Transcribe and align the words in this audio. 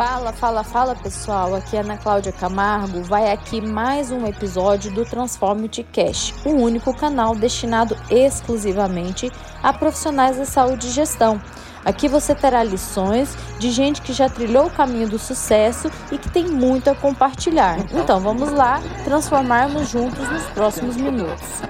Fala, 0.00 0.32
fala, 0.32 0.64
fala 0.64 0.96
pessoal, 0.96 1.54
aqui 1.54 1.76
é 1.76 1.80
Ana 1.80 1.98
Cláudia 1.98 2.32
Camargo. 2.32 3.02
Vai 3.02 3.30
aqui 3.30 3.60
mais 3.60 4.10
um 4.10 4.26
episódio 4.26 4.90
do 4.94 5.04
Transformity 5.04 5.84
Cash, 5.84 6.32
o 6.42 6.52
único 6.52 6.96
canal 6.96 7.36
destinado 7.36 7.94
exclusivamente 8.10 9.30
a 9.62 9.74
profissionais 9.74 10.38
da 10.38 10.46
saúde 10.46 10.86
e 10.86 10.90
gestão. 10.90 11.38
Aqui 11.84 12.08
você 12.08 12.34
terá 12.34 12.64
lições 12.64 13.36
de 13.58 13.70
gente 13.70 14.00
que 14.00 14.14
já 14.14 14.26
trilhou 14.26 14.68
o 14.68 14.70
caminho 14.70 15.06
do 15.06 15.18
sucesso 15.18 15.90
e 16.10 16.16
que 16.16 16.30
tem 16.30 16.46
muito 16.46 16.88
a 16.88 16.94
compartilhar. 16.94 17.76
Então 17.94 18.20
vamos 18.20 18.50
lá 18.50 18.80
transformarmos 19.04 19.90
juntos 19.90 20.26
nos 20.30 20.44
próximos 20.54 20.96
minutos. 20.96 21.60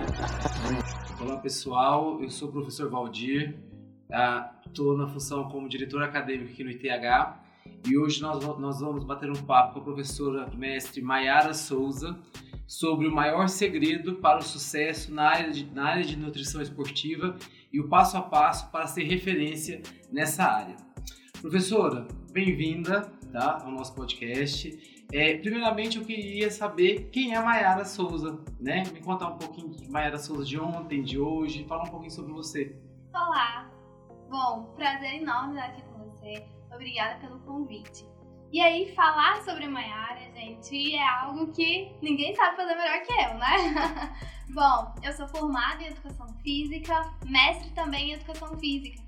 Olá 1.20 1.36
pessoal, 1.38 2.22
eu 2.22 2.30
sou 2.30 2.48
o 2.48 2.52
professor 2.52 2.88
Valdir, 2.88 3.58
estou 4.64 4.96
na 4.96 5.08
função 5.08 5.48
como 5.48 5.68
diretor 5.68 6.00
acadêmico 6.04 6.52
aqui 6.52 6.62
no 6.62 6.70
ITH 6.70 7.49
e 7.86 7.96
hoje 7.96 8.20
nós, 8.22 8.44
nós 8.58 8.80
vamos 8.80 9.04
bater 9.04 9.30
um 9.30 9.42
papo 9.42 9.74
com 9.74 9.80
a 9.80 9.82
professora 9.82 10.50
mestre 10.54 11.02
Maiara 11.02 11.54
Souza 11.54 12.18
sobre 12.66 13.08
o 13.08 13.14
maior 13.14 13.48
segredo 13.48 14.16
para 14.16 14.38
o 14.38 14.42
sucesso 14.42 15.12
na 15.12 15.24
área, 15.24 15.50
de, 15.50 15.64
na 15.74 15.84
área 15.84 16.04
de 16.04 16.16
nutrição 16.16 16.60
esportiva 16.62 17.36
e 17.72 17.80
o 17.80 17.88
passo 17.88 18.16
a 18.16 18.22
passo 18.22 18.70
para 18.70 18.86
ser 18.86 19.04
referência 19.04 19.82
nessa 20.12 20.44
área. 20.44 20.76
Professora, 21.40 22.06
bem-vinda 22.30 23.10
tá, 23.32 23.62
ao 23.64 23.70
nosso 23.70 23.94
podcast. 23.94 25.00
É, 25.12 25.36
primeiramente, 25.38 25.98
eu 25.98 26.04
queria 26.04 26.50
saber 26.50 27.08
quem 27.10 27.34
é 27.34 27.36
a 27.36 27.42
Maiara 27.42 27.84
Souza, 27.84 28.38
né? 28.60 28.84
Me 28.92 29.00
contar 29.00 29.30
um 29.30 29.38
pouquinho 29.38 29.70
de 29.70 29.90
Maiara 29.90 30.18
Souza 30.18 30.44
de 30.44 30.60
ontem, 30.60 31.02
de 31.02 31.18
hoje, 31.18 31.64
falar 31.64 31.84
um 31.84 31.90
pouquinho 31.90 32.12
sobre 32.12 32.32
você. 32.32 32.76
Olá! 33.12 33.68
Bom, 34.28 34.72
prazer 34.76 35.20
enorme 35.20 35.56
estar 35.56 35.70
aqui 35.70 35.82
com 35.82 36.04
você 36.04 36.59
obrigada 36.72 37.18
pelo 37.20 37.40
convite. 37.40 38.04
E 38.52 38.60
aí, 38.60 38.92
falar 38.94 39.42
sobre 39.42 39.68
Maiara, 39.68 40.20
gente, 40.34 40.96
é 40.96 41.08
algo 41.08 41.52
que 41.52 41.94
ninguém 42.02 42.34
sabe 42.34 42.56
fazer 42.56 42.74
melhor 42.74 43.00
que 43.02 43.12
eu, 43.12 43.34
né? 43.34 44.16
Bom, 44.50 44.92
eu 45.04 45.12
sou 45.12 45.28
formada 45.28 45.80
em 45.82 45.86
Educação 45.86 46.26
Física, 46.42 47.14
mestre 47.24 47.70
também 47.70 48.10
em 48.10 48.14
Educação 48.14 48.58
Física. 48.58 49.00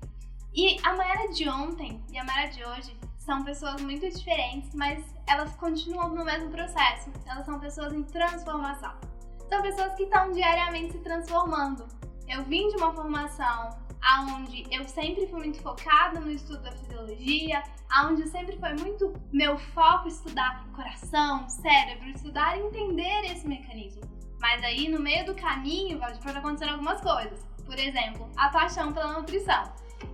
E 0.55 0.77
a 0.85 0.95
Maiara 0.95 1.29
de 1.33 1.49
ontem 1.49 2.01
e 2.11 2.17
a 2.17 2.23
Maiara 2.23 2.51
de 2.51 2.63
hoje 2.63 2.97
são 3.17 3.43
pessoas 3.43 3.81
muito 3.81 4.09
diferentes, 4.09 4.73
mas 4.75 5.03
elas 5.27 5.53
continuam 5.55 6.09
no 6.09 6.23
mesmo 6.23 6.49
processo. 6.49 7.11
Elas 7.25 7.45
são 7.45 7.59
pessoas 7.59 7.91
em 7.91 8.03
transformação. 8.03 8.93
São 9.49 9.61
pessoas 9.61 9.93
que 9.95 10.03
estão 10.03 10.31
diariamente 10.31 10.93
se 10.93 10.99
transformando. 10.99 11.85
Eu 12.27 12.43
vim 12.43 12.69
de 12.69 12.77
uma 12.77 12.93
formação 12.93 13.77
aonde 14.03 14.65
eu 14.69 14.83
sempre 14.85 15.27
fui 15.27 15.39
muito 15.39 15.61
focada 15.61 16.19
no 16.19 16.29
estudo 16.29 16.61
da 16.61 16.71
fisiologia, 16.71 17.63
aonde 17.89 18.27
sempre 18.27 18.57
foi 18.57 18.73
muito 18.73 19.13
meu 19.31 19.57
foco 19.57 20.07
estudar 20.07 20.65
coração, 20.73 21.47
cérebro, 21.47 22.09
estudar 22.09 22.57
e 22.57 22.61
entender 22.61 23.25
esse 23.25 23.47
mecanismo. 23.47 24.01
Mas 24.39 24.61
aí 24.63 24.89
no 24.89 24.99
meio 24.99 25.25
do 25.25 25.35
caminho 25.35 25.99
foram 26.21 26.39
acontecendo 26.39 26.71
algumas 26.73 26.99
coisas. 26.99 27.45
Por 27.65 27.79
exemplo, 27.79 28.29
a 28.35 28.49
paixão 28.49 28.91
pela 28.91 29.13
nutrição. 29.13 29.63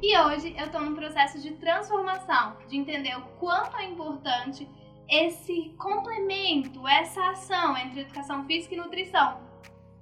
E 0.04 0.18
hoje 0.20 0.56
eu 0.56 0.66
estou 0.66 0.82
num 0.82 0.94
processo 0.94 1.42
de 1.42 1.52
transformação, 1.56 2.58
de 2.68 2.78
entender 2.78 3.18
o 3.18 3.24
quanto 3.40 3.76
é 3.78 3.86
importante 3.86 4.70
esse 5.10 5.74
complemento, 5.80 6.88
essa 6.88 7.32
ação 7.32 7.76
entre 7.76 8.02
educação 8.02 8.46
física 8.46 8.76
e 8.76 8.78
nutrição 8.78 9.49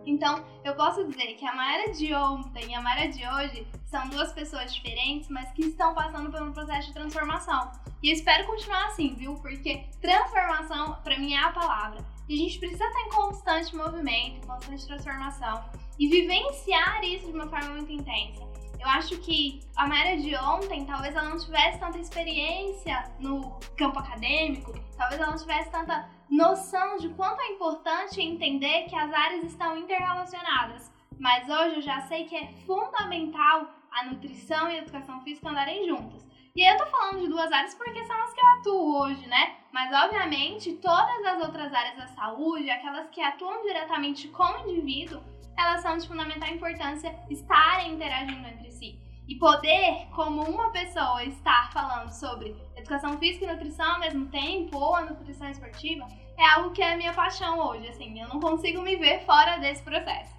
então, 0.07 0.43
eu 0.63 0.73
posso 0.73 1.05
dizer 1.05 1.35
que 1.35 1.45
a 1.45 1.53
Mayara 1.53 1.91
de 1.91 2.13
ontem 2.13 2.71
e 2.71 2.73
a 2.73 2.81
Mayara 2.81 3.11
de 3.11 3.27
hoje 3.27 3.67
são 3.85 4.07
duas 4.07 4.31
pessoas 4.31 4.73
diferentes, 4.73 5.29
mas 5.29 5.51
que 5.51 5.65
estão 5.65 5.93
passando 5.93 6.31
por 6.31 6.41
um 6.41 6.53
processo 6.53 6.87
de 6.87 6.93
transformação. 6.93 7.71
E 8.01 8.09
eu 8.09 8.13
espero 8.13 8.47
continuar 8.47 8.85
assim, 8.85 9.15
viu? 9.15 9.35
Porque 9.35 9.85
transformação, 10.01 10.97
para 11.03 11.19
mim, 11.19 11.33
é 11.33 11.39
a 11.39 11.51
palavra. 11.51 12.05
E 12.29 12.35
a 12.35 12.37
gente 12.37 12.57
precisa 12.57 12.85
estar 12.85 13.01
em 13.01 13.09
constante 13.09 13.75
movimento, 13.75 14.47
constante 14.47 14.87
transformação 14.87 15.63
e 15.99 16.07
vivenciar 16.07 17.03
isso 17.03 17.25
de 17.25 17.33
uma 17.33 17.47
forma 17.47 17.71
muito 17.71 17.91
intensa. 17.91 18.47
Eu 18.79 18.87
acho 18.87 19.17
que 19.17 19.59
a 19.75 19.87
Mayara 19.87 20.21
de 20.21 20.35
ontem, 20.35 20.85
talvez 20.85 21.15
ela 21.15 21.29
não 21.29 21.37
tivesse 21.37 21.79
tanta 21.79 21.97
experiência 21.97 23.11
no 23.19 23.59
campo 23.75 23.99
acadêmico, 23.99 24.73
talvez 24.97 25.19
ela 25.19 25.31
não 25.31 25.37
tivesse 25.37 25.69
tanta 25.71 26.09
noção 26.29 26.97
de 26.97 27.09
quanto 27.09 27.41
é 27.41 27.47
importante 27.53 28.21
entender 28.21 28.83
que 28.83 28.95
as 28.95 29.11
áreas 29.11 29.43
estão 29.43 29.77
interrelacionadas. 29.77 30.91
Mas 31.19 31.49
hoje 31.49 31.75
eu 31.75 31.81
já 31.81 32.01
sei 32.01 32.25
que 32.25 32.35
é 32.35 32.47
fundamental 32.65 33.69
a 33.91 34.05
nutrição 34.05 34.69
e 34.69 34.75
a 34.75 34.77
educação 34.79 35.21
física 35.21 35.49
andarem 35.49 35.87
juntas. 35.87 36.25
E 36.55 36.63
eu 36.63 36.77
tô 36.77 36.85
falando 36.87 37.21
de 37.21 37.27
duas 37.27 37.51
áreas 37.51 37.75
porque 37.75 38.03
são 38.05 38.21
as 38.23 38.33
que 38.33 38.39
eu 38.39 38.47
atuo 38.47 39.01
hoje, 39.01 39.27
né? 39.27 39.57
Mas 39.71 39.93
obviamente 39.93 40.73
todas 40.73 41.25
as 41.25 41.43
outras 41.43 41.73
áreas 41.73 41.97
da 41.97 42.07
saúde, 42.07 42.69
aquelas 42.69 43.09
que 43.09 43.21
atuam 43.21 43.61
diretamente 43.61 44.27
com 44.29 44.43
o 44.43 44.69
indivíduo, 44.69 45.21
elas 45.57 45.81
são 45.81 45.97
de 45.97 46.07
fundamental 46.07 46.49
importância 46.49 47.15
estarem 47.29 47.93
interagindo 47.93 48.47
entre 48.47 48.71
si. 48.71 48.99
E 49.27 49.35
poder, 49.35 50.07
como 50.15 50.41
uma 50.43 50.71
pessoa, 50.71 51.23
estar 51.25 51.71
falando 51.73 52.09
sobre 52.11 52.55
educação 52.75 53.17
física 53.17 53.45
e 53.45 53.47
nutrição 53.47 53.93
ao 53.93 53.99
mesmo 53.99 54.25
tempo, 54.27 54.77
ou 54.77 54.95
a 54.95 55.01
nutrição 55.01 55.49
esportiva, 55.49 56.07
é 56.37 56.45
algo 56.55 56.71
que 56.71 56.81
é 56.81 56.93
a 56.93 56.97
minha 56.97 57.13
paixão 57.13 57.59
hoje. 57.59 57.87
Assim, 57.89 58.19
eu 58.19 58.29
não 58.29 58.39
consigo 58.39 58.81
me 58.81 58.95
ver 58.95 59.25
fora 59.25 59.57
desse 59.57 59.83
processo. 59.83 60.33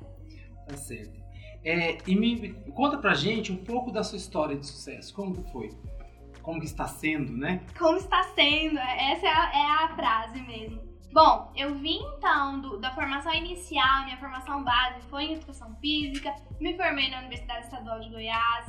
Tá 0.67 0.77
certo. 0.77 1.19
É, 1.65 1.99
e 2.07 2.15
me 2.15 2.55
conta 2.73 2.97
pra 2.97 3.15
gente 3.15 3.53
um 3.53 3.63
pouco 3.63 3.91
da 3.91 4.03
sua 4.03 4.17
história 4.17 4.57
de 4.57 4.67
sucesso. 4.67 5.13
Como 5.15 5.35
que 5.35 5.53
foi? 5.53 5.71
Como 6.41 6.61
que 6.61 6.67
está 6.67 6.87
sendo, 6.87 7.37
né? 7.37 7.61
Como 7.79 7.99
está 7.99 8.23
sendo, 8.35 8.79
essa 8.79 9.27
é 9.27 9.31
a, 9.31 9.53
é 9.53 9.85
a 9.85 9.89
frase 9.95 10.41
mesmo. 10.41 10.89
Bom, 11.13 11.53
eu 11.57 11.75
vim 11.75 11.99
então 12.17 12.61
do, 12.61 12.79
da 12.79 12.95
formação 12.95 13.33
inicial, 13.33 14.05
minha 14.05 14.19
formação 14.19 14.63
base 14.63 15.01
foi 15.09 15.25
em 15.25 15.35
educação 15.35 15.75
física, 15.77 16.35
me 16.61 16.77
formei 16.77 17.11
na 17.11 17.21
Universidade 17.21 17.65
Estadual 17.65 17.99
de 18.01 18.11
Goiás, 18.11 18.67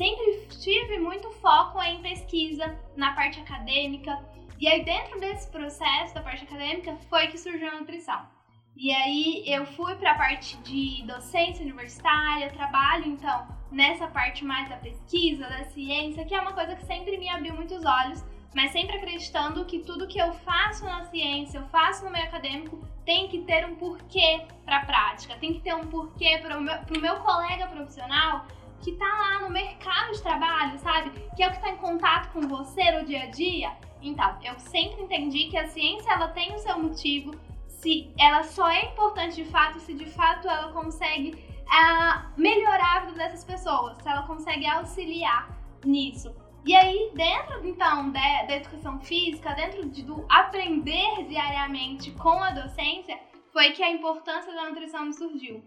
sempre 0.00 0.46
tive 0.62 0.98
muito 0.98 1.30
foco 1.42 1.78
em 1.82 2.00
pesquisa, 2.00 2.74
na 2.96 3.12
parte 3.12 3.38
acadêmica. 3.38 4.18
E 4.58 4.66
aí, 4.66 4.82
dentro 4.82 5.20
desse 5.20 5.50
processo 5.50 6.14
da 6.14 6.22
parte 6.22 6.42
acadêmica, 6.44 6.96
foi 7.10 7.26
que 7.26 7.36
surgiu 7.36 7.68
a 7.68 7.78
nutrição. 7.80 8.26
E 8.74 8.90
aí, 8.94 9.44
eu 9.46 9.66
fui 9.66 9.94
para 9.96 10.12
a 10.12 10.14
parte 10.14 10.56
de 10.62 11.02
docência 11.02 11.62
universitária, 11.62 12.48
trabalho 12.48 13.08
então 13.08 13.46
nessa 13.70 14.06
parte 14.06 14.42
mais 14.42 14.70
da 14.70 14.76
pesquisa, 14.76 15.46
da 15.46 15.64
ciência, 15.64 16.24
que 16.24 16.34
é 16.34 16.40
uma 16.40 16.54
coisa 16.54 16.74
que 16.74 16.86
sempre 16.86 17.18
me 17.18 17.28
abriu 17.28 17.54
muitos 17.54 17.84
olhos, 17.84 18.24
mas 18.54 18.72
sempre 18.72 18.96
acreditando 18.96 19.66
que 19.66 19.80
tudo 19.80 20.08
que 20.08 20.18
eu 20.18 20.32
faço 20.32 20.86
na 20.86 21.04
ciência, 21.04 21.58
eu 21.58 21.68
faço 21.68 22.06
no 22.06 22.10
meio 22.10 22.24
acadêmico, 22.24 22.82
tem 23.04 23.28
que 23.28 23.42
ter 23.42 23.66
um 23.66 23.76
porquê 23.76 24.46
para 24.64 24.78
a 24.78 24.84
prática, 24.86 25.36
tem 25.36 25.52
que 25.52 25.60
ter 25.60 25.74
um 25.74 25.86
porquê 25.86 26.38
para 26.38 26.58
o 26.58 26.62
meu, 26.62 26.74
meu 27.00 27.16
colega 27.16 27.66
profissional 27.66 28.46
que 28.80 28.92
tá 28.92 29.06
lá 29.06 29.40
no 29.40 29.50
mercado 29.50 30.12
de 30.12 30.22
trabalho, 30.22 30.78
sabe? 30.78 31.10
Que 31.36 31.42
é 31.42 31.48
o 31.48 31.50
que 31.50 31.56
está 31.56 31.70
em 31.70 31.76
contato 31.76 32.32
com 32.32 32.40
você 32.40 32.90
no 32.92 33.04
dia 33.04 33.24
a 33.24 33.26
dia. 33.26 33.72
Então, 34.02 34.38
eu 34.42 34.58
sempre 34.58 35.02
entendi 35.02 35.48
que 35.48 35.56
a 35.56 35.68
ciência 35.68 36.10
ela 36.12 36.28
tem 36.28 36.54
o 36.54 36.58
seu 36.58 36.78
motivo, 36.78 37.34
se 37.66 38.12
ela 38.18 38.42
só 38.42 38.68
é 38.68 38.86
importante 38.86 39.36
de 39.36 39.44
fato 39.44 39.78
se 39.80 39.94
de 39.94 40.06
fato 40.06 40.48
ela 40.48 40.72
consegue 40.72 41.34
uh, 41.64 42.40
melhorar 42.40 42.98
a 42.98 43.00
vida 43.00 43.18
dessas 43.18 43.44
pessoas, 43.44 43.96
se 43.98 44.08
ela 44.08 44.22
consegue 44.22 44.66
auxiliar 44.66 45.48
nisso. 45.84 46.34
E 46.64 46.76
aí, 46.76 47.10
dentro 47.14 47.66
então 47.66 48.10
da, 48.10 48.42
da 48.42 48.56
educação 48.56 49.00
física, 49.00 49.54
dentro 49.54 49.88
de, 49.88 50.02
do 50.02 50.26
aprender 50.28 51.26
diariamente 51.26 52.10
com 52.12 52.42
a 52.42 52.50
docência, 52.50 53.18
foi 53.50 53.72
que 53.72 53.82
a 53.82 53.90
importância 53.90 54.52
da 54.52 54.68
nutrição 54.68 55.06
me 55.06 55.14
surgiu. 55.14 55.62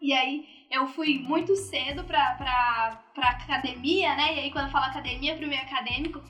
E 0.00 0.12
aí 0.12 0.63
eu 0.74 0.86
fui 0.88 1.18
muito 1.18 1.54
cedo 1.56 2.04
pra, 2.04 2.34
pra, 2.34 3.00
pra 3.14 3.28
academia, 3.30 4.14
né? 4.14 4.34
E 4.34 4.38
aí 4.40 4.50
quando 4.50 4.66
eu 4.66 4.72
falo 4.72 4.86
academia, 4.86 5.36
pro 5.36 5.46
meio 5.46 5.62
acadêmico, 5.62 6.22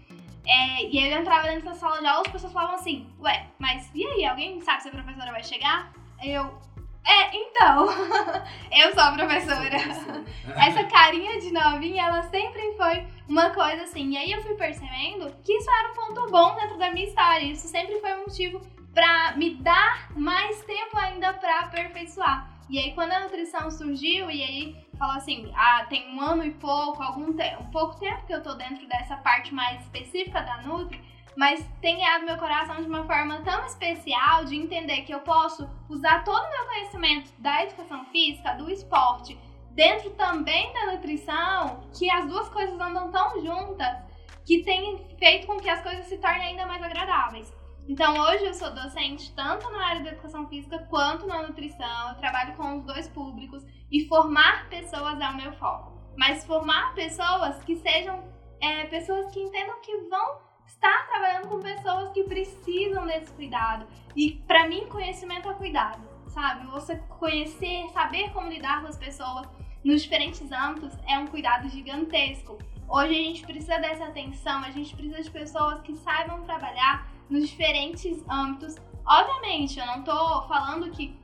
é, 0.46 0.84
e 0.84 0.98
aí 0.98 1.12
eu 1.12 1.20
entrava 1.20 1.48
dentro 1.48 1.64
da 1.64 1.74
sala 1.74 2.00
de 2.00 2.06
aula, 2.06 2.22
as 2.26 2.32
pessoas 2.32 2.52
falavam 2.52 2.76
assim, 2.76 3.06
ué, 3.20 3.46
mas 3.58 3.90
e 3.94 4.06
aí, 4.06 4.24
alguém 4.26 4.60
sabe 4.60 4.82
se 4.82 4.88
a 4.88 4.92
professora 4.92 5.32
vai 5.32 5.42
chegar? 5.42 5.92
Eu, 6.22 6.60
é, 7.06 7.36
então, 7.36 7.86
eu 8.72 8.92
sou 8.92 9.02
a 9.02 9.12
professora. 9.12 9.76
Essa 10.56 10.84
carinha 10.84 11.38
de 11.38 11.52
novinha, 11.52 12.04
ela 12.04 12.22
sempre 12.24 12.74
foi 12.76 13.06
uma 13.28 13.50
coisa 13.50 13.82
assim. 13.82 14.10
E 14.10 14.16
aí 14.16 14.32
eu 14.32 14.42
fui 14.42 14.54
percebendo 14.54 15.34
que 15.44 15.52
isso 15.52 15.70
era 15.70 15.90
um 15.90 15.94
ponto 15.94 16.30
bom 16.30 16.54
dentro 16.54 16.78
da 16.78 16.90
minha 16.90 17.06
história. 17.06 17.44
Isso 17.44 17.68
sempre 17.68 18.00
foi 18.00 18.14
um 18.14 18.20
motivo 18.20 18.60
para 18.94 19.36
me 19.36 19.56
dar 19.56 20.08
mais 20.16 20.62
tempo 20.64 20.96
ainda 20.96 21.32
para 21.34 21.60
aperfeiçoar. 21.60 22.53
E 22.68 22.78
aí 22.78 22.92
quando 22.94 23.12
a 23.12 23.20
nutrição 23.20 23.70
surgiu 23.70 24.30
e 24.30 24.42
aí 24.42 24.86
falou 24.98 25.16
assim, 25.16 25.52
ah, 25.54 25.84
tem 25.88 26.14
um 26.14 26.20
ano 26.20 26.44
e 26.44 26.50
pouco, 26.52 27.02
algum 27.02 27.30
um 27.30 27.70
pouco 27.70 27.98
tempo 27.98 28.26
que 28.26 28.34
eu 28.34 28.42
tô 28.42 28.54
dentro 28.54 28.86
dessa 28.86 29.16
parte 29.16 29.52
mais 29.52 29.82
específica 29.82 30.40
da 30.40 30.62
Nutri, 30.62 31.00
mas 31.36 31.66
tem 31.80 31.96
ganhado 31.96 32.24
meu 32.24 32.38
coração 32.38 32.76
de 32.76 32.88
uma 32.88 33.04
forma 33.04 33.42
tão 33.42 33.66
especial 33.66 34.44
de 34.44 34.56
entender 34.56 35.02
que 35.02 35.12
eu 35.12 35.20
posso 35.20 35.68
usar 35.88 36.24
todo 36.24 36.42
o 36.42 36.50
meu 36.50 36.66
conhecimento 36.66 37.32
da 37.38 37.64
educação 37.64 38.04
física, 38.06 38.54
do 38.54 38.70
esporte, 38.70 39.38
dentro 39.72 40.10
também 40.10 40.72
da 40.72 40.92
nutrição, 40.92 41.82
que 41.96 42.08
as 42.08 42.26
duas 42.26 42.48
coisas 42.48 42.78
andam 42.80 43.10
tão 43.10 43.44
juntas, 43.44 43.98
que 44.44 44.62
tem 44.62 45.04
feito 45.18 45.46
com 45.46 45.56
que 45.56 45.68
as 45.68 45.82
coisas 45.82 46.06
se 46.06 46.18
tornem 46.18 46.48
ainda 46.48 46.66
mais 46.66 46.82
agradáveis. 46.82 47.52
Então 47.86 48.18
hoje 48.18 48.46
eu 48.46 48.54
sou 48.54 48.70
docente 48.70 49.34
tanto 49.34 49.70
na 49.70 49.86
área 49.86 50.02
da 50.02 50.10
educação 50.12 50.48
física 50.48 50.78
quanto 50.88 51.26
na 51.26 51.42
nutrição. 51.42 52.08
Eu 52.08 52.14
trabalho 52.14 52.54
com 52.54 52.78
os 52.78 52.84
dois 52.84 53.06
públicos 53.08 53.62
e 53.90 54.06
formar 54.08 54.68
pessoas 54.70 55.20
é 55.20 55.28
o 55.28 55.36
meu 55.36 55.52
foco. 55.52 55.92
Mas 56.16 56.44
formar 56.46 56.94
pessoas 56.94 57.62
que 57.64 57.76
sejam 57.76 58.24
é, 58.60 58.86
pessoas 58.86 59.30
que 59.32 59.40
entendam 59.40 59.80
que 59.82 59.94
vão 60.08 60.38
estar 60.66 61.06
trabalhando 61.08 61.48
com 61.48 61.60
pessoas 61.60 62.10
que 62.12 62.24
precisam 62.24 63.06
desse 63.06 63.30
cuidado. 63.32 63.86
E 64.16 64.32
para 64.46 64.66
mim 64.66 64.86
conhecimento 64.86 65.50
é 65.50 65.54
cuidado, 65.54 66.08
sabe? 66.28 66.66
Você 66.68 66.96
conhecer, 67.18 67.86
saber 67.92 68.30
como 68.32 68.48
lidar 68.48 68.80
com 68.80 68.88
as 68.88 68.96
pessoas 68.96 69.46
nos 69.84 70.02
diferentes 70.02 70.50
âmbitos 70.50 70.96
é 71.06 71.18
um 71.18 71.26
cuidado 71.26 71.68
gigantesco. 71.68 72.56
Hoje 72.88 73.10
a 73.10 73.24
gente 73.24 73.42
precisa 73.44 73.78
dessa 73.78 74.04
atenção, 74.04 74.64
a 74.64 74.70
gente 74.70 74.94
precisa 74.96 75.22
de 75.22 75.30
pessoas 75.30 75.82
que 75.82 75.94
saibam 75.96 76.42
trabalhar 76.44 77.13
nos 77.28 77.48
diferentes 77.48 78.22
âmbitos. 78.28 78.76
Obviamente, 79.06 79.78
eu 79.78 79.86
não 79.86 80.00
estou 80.00 80.46
falando 80.48 80.90
que 80.90 81.16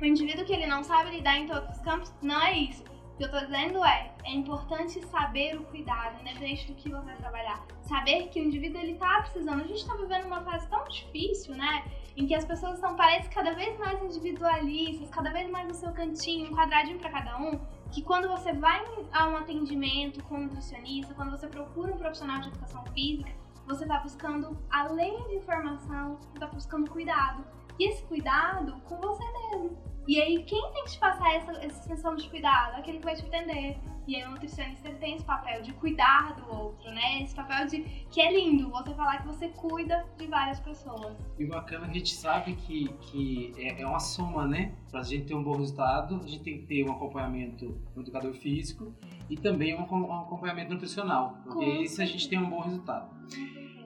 o 0.00 0.04
indivíduo 0.04 0.44
que 0.44 0.52
ele 0.52 0.66
não 0.66 0.82
sabe 0.82 1.10
lidar 1.10 1.38
em 1.38 1.46
todos 1.46 1.68
os 1.76 1.82
campos, 1.82 2.12
não 2.22 2.40
é 2.40 2.56
isso. 2.56 2.82
O 2.82 3.16
que 3.18 3.24
eu 3.24 3.26
estou 3.26 3.40
dizendo 3.40 3.84
é, 3.84 4.14
é 4.24 4.32
importante 4.32 5.04
saber 5.06 5.56
o 5.56 5.64
cuidado, 5.64 6.20
independente 6.20 6.72
do 6.72 6.74
que 6.74 6.88
você 6.88 7.04
vai 7.04 7.16
trabalhar. 7.16 7.62
Saber 7.82 8.28
que 8.28 8.40
o 8.40 8.44
indivíduo 8.44 8.80
ele 8.80 8.94
tá 8.94 9.20
precisando. 9.20 9.60
A 9.60 9.66
gente 9.66 9.80
está 9.80 9.94
vivendo 9.94 10.24
uma 10.24 10.40
fase 10.42 10.66
tão 10.68 10.82
difícil, 10.84 11.54
né? 11.54 11.84
Em 12.16 12.26
que 12.26 12.34
as 12.34 12.46
pessoas 12.46 12.74
estão, 12.74 12.96
parece, 12.96 13.28
cada 13.28 13.52
vez 13.52 13.78
mais 13.78 14.02
individualistas, 14.02 15.10
cada 15.10 15.30
vez 15.30 15.50
mais 15.50 15.68
no 15.68 15.74
seu 15.74 15.92
cantinho, 15.92 16.50
um 16.50 16.56
quadradinho 16.56 16.98
para 16.98 17.10
cada 17.10 17.38
um 17.38 17.60
que 17.90 18.02
quando 18.02 18.28
você 18.28 18.52
vai 18.52 18.84
a 19.12 19.26
um 19.28 19.36
atendimento 19.36 20.22
com 20.24 20.36
um 20.36 20.44
nutricionista, 20.44 21.12
quando 21.14 21.30
você 21.30 21.48
procura 21.48 21.92
um 21.92 21.98
profissional 21.98 22.40
de 22.40 22.48
educação 22.48 22.84
física, 22.94 23.32
você 23.70 23.84
está 23.84 23.98
buscando, 23.98 24.58
além 24.70 25.16
de 25.28 25.36
informação, 25.36 26.16
você 26.16 26.34
está 26.34 26.46
buscando 26.46 26.90
cuidado. 26.90 27.44
E 27.78 27.88
esse 27.88 28.02
cuidado 28.04 28.80
com 28.82 28.96
você 28.96 29.24
mesmo. 29.32 29.78
E 30.08 30.20
aí, 30.20 30.42
quem 30.42 30.60
tem 30.72 30.84
que 30.84 30.90
te 30.90 30.98
passar 30.98 31.34
essa, 31.34 31.52
essa 31.52 31.82
sensação 31.82 32.16
de 32.16 32.28
cuidado? 32.28 32.76
Aquele 32.76 32.98
que 32.98 33.04
vai 33.04 33.14
te 33.14 33.24
atender. 33.24 33.78
E 34.08 34.16
aí, 34.16 34.24
o 34.26 34.30
nutricionista 34.30 34.90
tem 34.94 35.14
esse 35.14 35.24
papel 35.24 35.62
de 35.62 35.72
cuidar 35.74 36.34
do 36.34 36.52
outro, 36.52 36.90
né? 36.90 37.22
Esse 37.22 37.34
papel 37.34 37.66
de 37.68 37.82
que 38.10 38.20
é 38.20 38.32
lindo 38.32 38.70
você 38.70 38.92
falar 38.94 39.18
que 39.18 39.28
você 39.28 39.48
cuida 39.48 40.04
de 40.18 40.26
várias 40.26 40.58
pessoas. 40.58 41.16
E 41.38 41.46
bacana 41.46 41.86
a 41.86 41.92
gente 41.92 42.12
sabe 42.12 42.54
que, 42.54 42.88
que 43.02 43.52
é, 43.56 43.82
é 43.82 43.86
uma 43.86 44.00
soma, 44.00 44.46
né? 44.46 44.74
Pra 44.90 45.02
gente 45.02 45.26
ter 45.26 45.34
um 45.34 45.44
bom 45.44 45.56
resultado, 45.56 46.16
a 46.16 46.26
gente 46.26 46.42
tem 46.42 46.58
que 46.58 46.66
ter 46.66 46.84
um 46.84 46.92
acompanhamento 46.92 47.80
no 47.94 48.02
educador 48.02 48.32
físico 48.34 48.92
e 49.28 49.36
também 49.36 49.74
um, 49.74 49.82
um 49.82 50.20
acompanhamento 50.20 50.72
nutricional. 50.72 51.38
Porque 51.44 51.64
Com 51.64 51.82
isso 51.82 52.02
a 52.02 52.04
gente 52.04 52.28
tem 52.28 52.38
um 52.38 52.50
bom 52.50 52.60
resultado. 52.60 53.08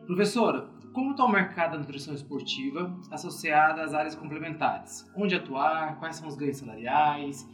Professora, 0.07 0.69
como 0.93 1.13
está 1.13 1.25
o 1.25 1.29
mercado 1.29 1.73
da 1.73 1.79
nutrição 1.79 2.15
esportiva 2.15 2.95
associada 3.11 3.83
às 3.83 3.95
áreas 3.95 4.15
complementares? 4.15 5.11
Onde 5.17 5.35
atuar? 5.35 5.99
Quais 5.99 6.17
são 6.17 6.29
os 6.29 6.37
ganhos 6.37 6.59
salariais? 6.59 7.49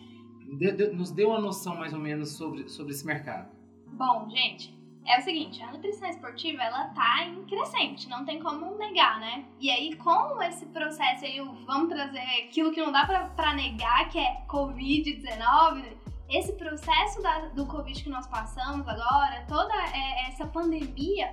De, 0.59 0.73
de, 0.73 0.89
nos 0.89 1.13
dê 1.13 1.25
uma 1.25 1.41
noção 1.41 1.77
mais 1.77 1.93
ou 1.93 2.01
menos 2.01 2.31
sobre, 2.31 2.69
sobre 2.69 2.93
esse 2.93 3.07
mercado. 3.07 3.49
Bom, 3.87 4.29
gente, 4.29 4.77
é 5.07 5.19
o 5.19 5.23
seguinte, 5.23 5.63
a 5.63 5.71
nutrição 5.71 6.09
esportiva 6.09 6.61
ela 6.61 6.89
tá 6.89 7.25
em 7.25 7.45
crescente, 7.47 8.09
não 8.09 8.25
tem 8.25 8.43
como 8.43 8.77
negar, 8.77 9.21
né? 9.21 9.45
E 9.61 9.71
aí 9.71 9.95
com 9.95 10.43
esse 10.43 10.67
processo 10.67 11.25
aí, 11.25 11.41
vamos 11.67 11.89
trazer 11.89 12.19
aquilo 12.45 12.73
que 12.73 12.81
não 12.81 12.91
dá 12.91 13.07
para 13.07 13.55
negar, 13.55 14.09
que 14.09 14.19
é 14.19 14.45
COVID-19, 14.49 15.85
esse 16.29 16.53
processo 16.55 17.23
da, 17.23 17.47
do 17.49 17.65
Covid 17.67 18.03
que 18.03 18.11
nós 18.11 18.27
passamos 18.27 18.87
agora, 18.89 19.45
toda 19.49 19.75
é, 19.75 20.29
essa 20.29 20.47
pandemia, 20.47 21.33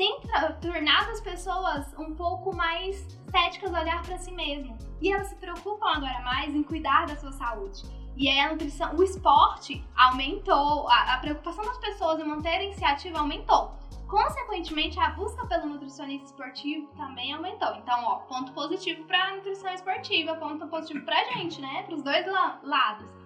tem 0.00 0.18
tornado 0.62 1.10
as 1.10 1.20
pessoas 1.20 1.94
um 1.98 2.14
pouco 2.14 2.56
mais 2.56 3.06
céticas 3.30 3.74
a 3.74 3.82
olhar 3.82 4.02
para 4.02 4.16
si 4.16 4.32
mesmo. 4.32 4.74
E 4.98 5.12
elas 5.12 5.28
se 5.28 5.36
preocupam 5.36 5.88
agora 5.88 6.22
mais 6.22 6.54
em 6.54 6.62
cuidar 6.62 7.06
da 7.06 7.16
sua 7.16 7.32
saúde. 7.32 7.82
E 8.16 8.26
a 8.30 8.50
nutrição, 8.50 8.96
o 8.96 9.02
esporte 9.02 9.84
aumentou, 9.94 10.88
a, 10.88 11.14
a 11.14 11.18
preocupação 11.18 11.66
das 11.66 11.76
pessoas 11.76 12.18
em 12.18 12.24
manterem-se 12.24 12.82
ativas 12.82 13.20
aumentou. 13.20 13.72
Consequentemente, 14.08 14.98
a 14.98 15.10
busca 15.10 15.46
pelo 15.46 15.66
nutricionista 15.66 16.28
esportivo 16.28 16.86
também 16.96 17.34
aumentou. 17.34 17.74
Então, 17.76 18.02
ó, 18.02 18.16
ponto 18.20 18.52
positivo 18.52 19.04
para 19.04 19.22
a 19.22 19.36
nutrição 19.36 19.70
esportiva, 19.70 20.34
ponto 20.34 20.66
positivo 20.66 21.04
para 21.04 21.20
a 21.20 21.24
gente, 21.24 21.60
né? 21.60 21.82
Para 21.82 21.94
os 21.94 22.02
dois 22.02 22.26
la 22.26 22.58
lados. 22.62 23.19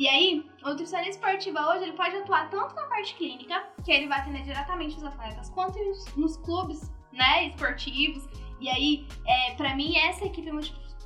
E 0.00 0.08
aí, 0.08 0.50
o 0.64 0.70
nutricionista 0.70 1.10
esportivo 1.10 1.58
hoje 1.58 1.84
ele 1.84 1.92
pode 1.92 2.16
atuar 2.16 2.48
tanto 2.48 2.74
na 2.74 2.84
parte 2.84 3.14
clínica, 3.16 3.62
que 3.84 3.92
ele 3.92 4.08
vai 4.08 4.20
atender 4.20 4.44
diretamente 4.44 4.96
os 4.96 5.04
atletas, 5.04 5.50
quanto 5.50 5.78
nos 6.16 6.38
clubes 6.38 6.90
né, 7.12 7.48
esportivos. 7.48 8.26
E 8.58 8.70
aí, 8.70 9.06
é, 9.26 9.54
para 9.56 9.76
mim, 9.76 9.98
essa 9.98 10.24
equipe 10.24 10.50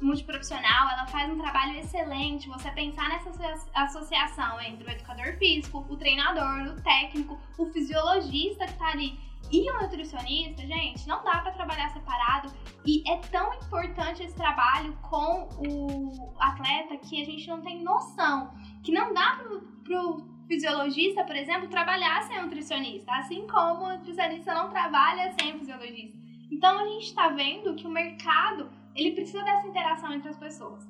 multiprofissional, 0.00 0.90
ela 0.90 1.08
faz 1.08 1.28
um 1.28 1.36
trabalho 1.36 1.76
excelente. 1.76 2.48
Você 2.48 2.70
pensar 2.70 3.08
nessa 3.08 3.32
associação 3.74 4.60
entre 4.60 4.86
o 4.86 4.90
educador 4.92 5.36
físico, 5.38 5.84
o 5.88 5.96
treinador, 5.96 6.76
o 6.76 6.80
técnico, 6.80 7.36
o 7.58 7.66
fisiologista 7.72 8.64
que 8.64 8.74
está 8.74 8.92
ali 8.92 9.18
e 9.54 9.70
o 9.70 9.80
nutricionista, 9.80 10.66
gente, 10.66 11.06
não 11.06 11.22
dá 11.22 11.38
para 11.38 11.52
trabalhar 11.52 11.88
separado 11.90 12.52
e 12.84 13.08
é 13.08 13.18
tão 13.18 13.54
importante 13.54 14.24
esse 14.24 14.34
trabalho 14.34 14.96
com 15.02 15.48
o 15.58 16.34
atleta 16.40 16.96
que 16.96 17.22
a 17.22 17.24
gente 17.24 17.46
não 17.46 17.60
tem 17.60 17.82
noção 17.82 18.52
que 18.82 18.90
não 18.90 19.14
dá 19.14 19.36
pro, 19.36 19.60
pro 19.84 20.34
fisiologista, 20.48 21.22
por 21.22 21.36
exemplo, 21.36 21.68
trabalhar 21.68 22.22
sem 22.24 22.42
nutricionista, 22.42 23.12
assim 23.12 23.46
como 23.46 23.84
o 23.84 23.92
nutricionista 23.96 24.52
não 24.52 24.70
trabalha 24.70 25.32
sem 25.38 25.56
fisiologista. 25.58 26.18
Então 26.50 26.78
a 26.80 26.84
gente 26.88 27.04
está 27.04 27.28
vendo 27.28 27.74
que 27.74 27.86
o 27.86 27.90
mercado 27.90 28.70
ele 28.94 29.12
precisa 29.12 29.42
dessa 29.44 29.68
interação 29.68 30.12
entre 30.12 30.30
as 30.30 30.36
pessoas. 30.36 30.84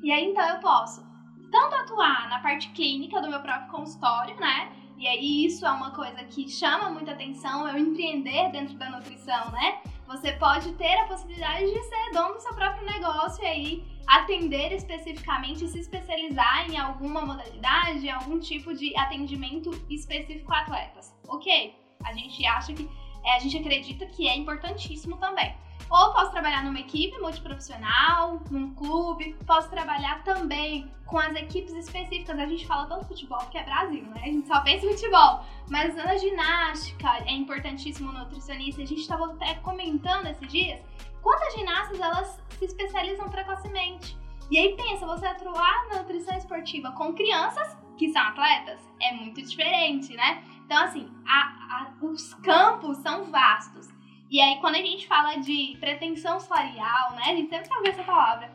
E 0.00 0.12
aí 0.12 0.26
então 0.30 0.48
eu 0.48 0.60
posso 0.60 1.04
tanto 1.50 1.74
atuar 1.74 2.28
na 2.28 2.38
parte 2.38 2.70
clínica 2.70 3.20
do 3.20 3.28
meu 3.28 3.40
próprio 3.40 3.70
consultório, 3.70 4.38
né? 4.38 4.70
E 4.98 5.06
aí 5.06 5.44
isso 5.44 5.66
é 5.66 5.70
uma 5.70 5.90
coisa 5.90 6.24
que 6.24 6.48
chama 6.48 6.90
muita 6.90 7.12
atenção, 7.12 7.68
eu 7.68 7.78
empreender 7.78 8.50
dentro 8.50 8.76
da 8.78 8.88
nutrição, 8.90 9.50
né? 9.50 9.80
Você 10.06 10.32
pode 10.32 10.72
ter 10.74 11.00
a 11.00 11.04
possibilidade 11.04 11.66
de 11.66 11.82
ser 11.82 12.12
dono 12.12 12.34
do 12.34 12.40
seu 12.40 12.54
próprio 12.54 12.86
negócio 12.86 13.42
e 13.44 13.46
aí 13.46 13.84
atender 14.06 14.72
especificamente, 14.72 15.68
se 15.68 15.80
especializar 15.80 16.70
em 16.70 16.78
alguma 16.78 17.20
modalidade, 17.20 18.08
algum 18.08 18.38
tipo 18.38 18.72
de 18.72 18.96
atendimento 18.96 19.70
específico 19.90 20.52
a 20.52 20.60
atletas. 20.60 21.14
Ok, 21.28 21.74
a 22.04 22.12
gente 22.14 22.46
acha 22.46 22.72
que, 22.72 22.88
é, 23.24 23.36
a 23.36 23.38
gente 23.40 23.58
acredita 23.58 24.06
que 24.06 24.28
é 24.28 24.36
importantíssimo 24.36 25.16
também. 25.18 25.54
Ou 25.88 26.12
posso 26.12 26.32
trabalhar 26.32 26.64
numa 26.64 26.80
equipe 26.80 27.16
multiprofissional, 27.18 28.42
num 28.50 28.74
clube, 28.74 29.36
posso 29.46 29.70
trabalhar 29.70 30.24
também 30.24 30.90
com 31.06 31.18
as 31.18 31.34
equipes 31.36 31.72
específicas. 31.74 32.38
A 32.38 32.46
gente 32.46 32.66
fala 32.66 32.86
tanto 32.86 33.06
futebol 33.06 33.38
que 33.50 33.58
é 33.58 33.64
Brasil, 33.64 34.02
né? 34.02 34.22
A 34.22 34.26
gente 34.26 34.48
só 34.48 34.60
pensa 34.62 34.84
em 34.84 34.90
futebol. 34.90 35.44
Mas 35.70 35.94
na 35.94 36.16
ginástica 36.16 37.08
é 37.24 37.32
importantíssimo 37.32 38.12
nutricionista. 38.12 38.82
A 38.82 38.86
gente 38.86 39.00
estava 39.00 39.26
até 39.32 39.54
comentando 39.56 40.26
esses 40.26 40.48
dias 40.48 40.80
quantas 41.22 41.54
ginastas 41.54 42.00
elas 42.00 42.40
se 42.58 42.64
especializam 42.64 43.28
precocemente. 43.28 44.16
E 44.50 44.58
aí 44.58 44.76
pensa, 44.76 45.06
você 45.06 45.26
atuar 45.26 45.88
na 45.88 45.98
nutrição 45.98 46.36
esportiva 46.36 46.92
com 46.92 47.12
crianças 47.14 47.76
que 47.96 48.12
são 48.12 48.22
atletas 48.22 48.80
é 49.00 49.12
muito 49.12 49.42
diferente, 49.42 50.14
né? 50.14 50.44
Então, 50.64 50.78
assim, 50.84 51.10
a, 51.26 51.40
a, 51.40 52.04
os 52.04 52.34
campos 52.34 52.98
são 52.98 53.24
vastos. 53.30 53.88
E 54.28 54.40
aí, 54.40 54.58
quando 54.60 54.74
a 54.74 54.78
gente 54.78 55.06
fala 55.06 55.36
de 55.36 55.76
pretensão 55.78 56.40
salarial, 56.40 57.12
né? 57.12 57.22
A 57.26 57.34
gente 57.34 57.48
sempre 57.48 57.68
fala 57.68 57.88
essa 57.88 58.02
palavra. 58.02 58.50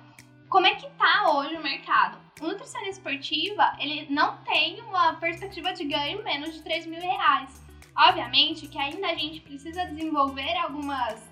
Como 0.49 0.65
é 0.65 0.75
que 0.75 0.89
tá 0.91 1.31
hoje 1.31 1.55
o 1.55 1.63
mercado? 1.63 2.17
O 2.41 2.47
nutricionista 2.47 2.99
esportiva, 2.99 3.73
ele 3.79 4.05
não 4.09 4.35
tem 4.43 4.81
uma 4.81 5.13
perspectiva 5.13 5.71
de 5.73 5.85
ganho 5.85 6.23
menos 6.23 6.53
de 6.53 6.61
3 6.61 6.87
mil 6.87 6.99
reais. 6.99 7.61
Obviamente 7.97 8.67
que 8.67 8.77
ainda 8.77 9.07
a 9.07 9.15
gente 9.15 9.39
precisa 9.39 9.85
desenvolver 9.85 10.57
algumas, 10.57 11.29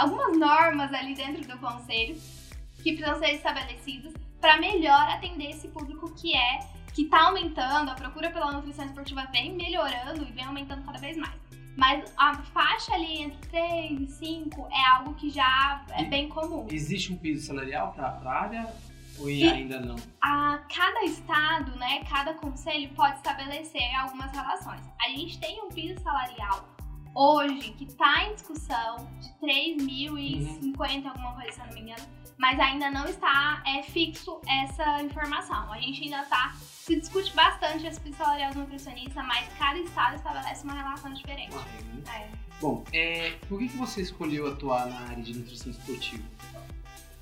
algumas 0.00 0.36
normas 0.36 0.92
ali 0.92 1.14
dentro 1.14 1.46
do 1.46 1.58
conselho 1.58 2.20
que 2.82 2.92
precisam 2.92 3.18
ser 3.20 3.34
estabelecidas 3.34 4.14
para 4.40 4.58
melhor 4.58 5.10
atender 5.10 5.50
esse 5.50 5.68
público 5.68 6.12
que 6.14 6.34
é 6.34 6.58
que 6.92 7.02
está 7.02 7.26
aumentando, 7.26 7.90
a 7.90 7.94
procura 7.94 8.30
pela 8.30 8.52
nutrição 8.52 8.84
esportiva 8.84 9.28
vem 9.30 9.52
melhorando 9.52 10.22
e 10.22 10.32
vem 10.32 10.44
aumentando 10.44 10.84
cada 10.84 10.98
vez 10.98 11.16
mais. 11.16 11.45
Mas 11.76 12.12
a 12.16 12.34
faixa 12.34 12.94
ali 12.94 13.22
entre 13.22 13.48
3 13.48 14.00
e 14.00 14.06
5 14.06 14.68
é 14.72 14.86
algo 14.96 15.14
que 15.14 15.28
já 15.28 15.84
é 15.90 16.02
e 16.02 16.06
bem 16.06 16.28
comum. 16.28 16.66
Existe 16.70 17.12
um 17.12 17.16
piso 17.16 17.46
salarial 17.46 17.92
para 17.92 18.08
a 18.08 18.42
área 18.42 18.74
ou 19.18 19.30
e 19.30 19.48
ainda 19.48 19.80
não? 19.80 19.96
A, 20.20 20.58
cada 20.74 21.04
estado, 21.04 21.76
né, 21.76 22.02
cada 22.04 22.34
conselho 22.34 22.88
pode 22.94 23.16
estabelecer 23.16 23.94
algumas 23.94 24.30
relações. 24.32 24.82
A 25.00 25.08
gente 25.10 25.38
tem 25.38 25.62
um 25.62 25.68
piso 25.68 26.02
salarial 26.02 26.75
hoje 27.16 27.72
que 27.72 27.84
está 27.84 28.24
em 28.24 28.34
discussão 28.34 29.08
de 29.18 29.28
3.050, 29.46 31.02
uhum. 31.02 31.08
alguma 31.08 31.34
coisa, 31.34 31.52
se 31.52 31.60
eu 31.60 31.66
não 31.66 31.72
me 31.72 31.80
engano, 31.80 32.06
mas 32.36 32.60
ainda 32.60 32.90
não 32.90 33.06
está 33.06 33.62
é, 33.66 33.82
fixo 33.82 34.38
essa 34.46 35.02
informação. 35.02 35.72
A 35.72 35.80
gente 35.80 36.04
ainda 36.04 36.20
está. 36.20 36.52
Se 36.60 37.00
discute 37.00 37.34
bastante 37.34 37.86
esse 37.86 37.98
psicólogo 37.98 38.58
nutricionista, 38.58 39.22
mas 39.22 39.48
cada 39.58 39.78
estado 39.78 40.16
estabelece 40.16 40.62
uma 40.64 40.74
relação 40.74 41.12
diferente. 41.14 41.56
Ah, 42.06 42.18
é. 42.18 42.28
Bom, 42.60 42.84
é, 42.92 43.32
por 43.48 43.58
que, 43.58 43.68
que 43.68 43.76
você 43.76 44.02
escolheu 44.02 44.46
atuar 44.46 44.86
na 44.86 45.00
área 45.00 45.22
de 45.22 45.36
nutrição 45.36 45.72
esportiva? 45.72 46.22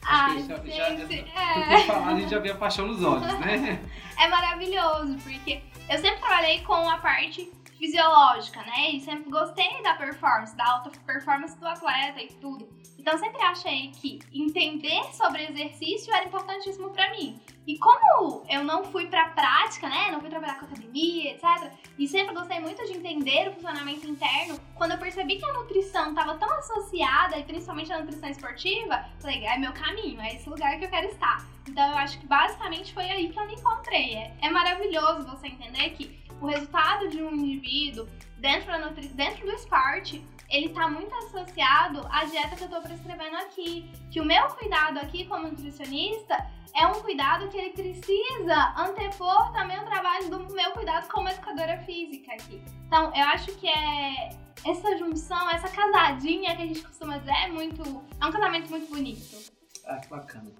Ai, 0.06 0.42
já, 0.42 0.56
gente, 0.56 0.76
já, 0.76 0.96
já, 0.96 1.14
é. 1.14 1.80
falar, 1.86 2.08
a 2.08 2.20
gente 2.20 2.30
já 2.30 2.38
vê 2.38 2.50
a 2.50 2.56
paixão 2.56 2.86
nos 2.86 3.02
olhos, 3.02 3.32
né? 3.40 3.80
é 4.18 4.28
maravilhoso, 4.28 5.16
porque 5.22 5.62
eu 5.88 5.98
sempre 5.98 6.18
trabalhei 6.18 6.60
com 6.60 6.88
a 6.88 6.98
parte 6.98 7.50
fisiológica, 7.84 8.62
né? 8.62 8.92
E 8.92 9.00
sempre 9.00 9.30
gostei 9.30 9.82
da 9.82 9.94
performance, 9.94 10.56
da 10.56 10.64
alta 10.66 10.90
performance 11.04 11.58
do 11.58 11.66
atleta 11.66 12.22
e 12.22 12.28
tudo. 12.40 12.66
Então 12.98 13.18
sempre 13.18 13.42
achei 13.42 13.90
que 13.90 14.18
entender 14.32 15.04
sobre 15.12 15.44
exercício 15.44 16.12
era 16.14 16.24
importantíssimo 16.24 16.88
para 16.90 17.10
mim. 17.10 17.38
E 17.66 17.78
como 17.78 18.42
eu 18.48 18.64
não 18.64 18.84
fui 18.84 19.06
pra 19.06 19.28
prática, 19.30 19.88
né? 19.88 20.10
Não 20.10 20.20
fui 20.20 20.30
trabalhar 20.30 20.58
com 20.58 20.64
academia, 20.64 21.32
etc. 21.32 21.70
E 21.98 22.08
sempre 22.08 22.34
gostei 22.34 22.60
muito 22.60 22.82
de 22.86 22.92
entender 22.92 23.48
o 23.48 23.52
funcionamento 23.52 24.06
interno. 24.06 24.58
Quando 24.74 24.92
eu 24.92 24.98
percebi 24.98 25.36
que 25.36 25.44
a 25.44 25.52
nutrição 25.52 26.10
estava 26.10 26.34
tão 26.38 26.50
associada, 26.58 27.38
e 27.38 27.44
principalmente 27.44 27.92
a 27.92 28.00
nutrição 28.00 28.30
esportiva, 28.30 29.04
falei, 29.20 29.44
é 29.44 29.58
meu 29.58 29.72
caminho, 29.72 30.20
é 30.20 30.34
esse 30.34 30.48
lugar 30.48 30.78
que 30.78 30.86
eu 30.86 30.90
quero 30.90 31.08
estar. 31.08 31.46
Então 31.68 31.90
eu 31.90 31.96
acho 31.96 32.18
que 32.18 32.26
basicamente 32.26 32.92
foi 32.92 33.04
aí 33.04 33.30
que 33.30 33.38
eu 33.38 33.46
me 33.46 33.54
encontrei. 33.54 34.14
É, 34.14 34.34
é 34.42 34.50
maravilhoso 34.50 35.26
você 35.26 35.48
entender 35.48 35.90
que 35.90 36.23
o 36.44 36.46
resultado 36.46 37.08
de 37.08 37.22
um 37.22 37.34
indivíduo 37.34 38.06
dentro, 38.38 38.66
da 38.66 38.78
nutri... 38.78 39.08
dentro 39.08 39.46
do 39.46 39.52
esporte 39.52 40.24
ele 40.50 40.66
está 40.66 40.88
muito 40.88 41.12
associado 41.14 42.06
à 42.10 42.24
dieta 42.26 42.54
que 42.54 42.62
eu 42.62 42.66
estou 42.66 42.82
prescrevendo 42.82 43.36
aqui. 43.36 43.90
Que 44.10 44.20
o 44.20 44.24
meu 44.24 44.46
cuidado 44.48 44.98
aqui 44.98 45.24
como 45.26 45.48
nutricionista 45.48 46.36
é 46.76 46.86
um 46.86 47.00
cuidado 47.00 47.48
que 47.48 47.56
ele 47.56 47.70
precisa 47.70 48.74
antepor 48.76 49.52
também 49.52 49.80
o 49.80 49.84
trabalho 49.84 50.28
do 50.28 50.52
meu 50.52 50.70
cuidado 50.72 51.08
como 51.08 51.28
educadora 51.28 51.78
física 51.78 52.34
aqui. 52.34 52.62
Então, 52.86 53.06
eu 53.16 53.24
acho 53.28 53.52
que 53.56 53.68
é 53.68 54.30
essa 54.66 54.96
junção, 54.98 55.50
essa 55.50 55.68
casadinha 55.68 56.54
que 56.54 56.62
a 56.62 56.66
gente 56.66 56.82
costuma 56.82 57.18
dizer 57.18 57.32
é 57.32 57.48
muito. 57.48 57.82
É 58.20 58.26
um 58.26 58.30
casamento 58.30 58.70
muito 58.70 58.88
bonito. 58.90 59.52
Ah, 59.86 59.96
que 59.96 60.08
bacana. 60.08 60.52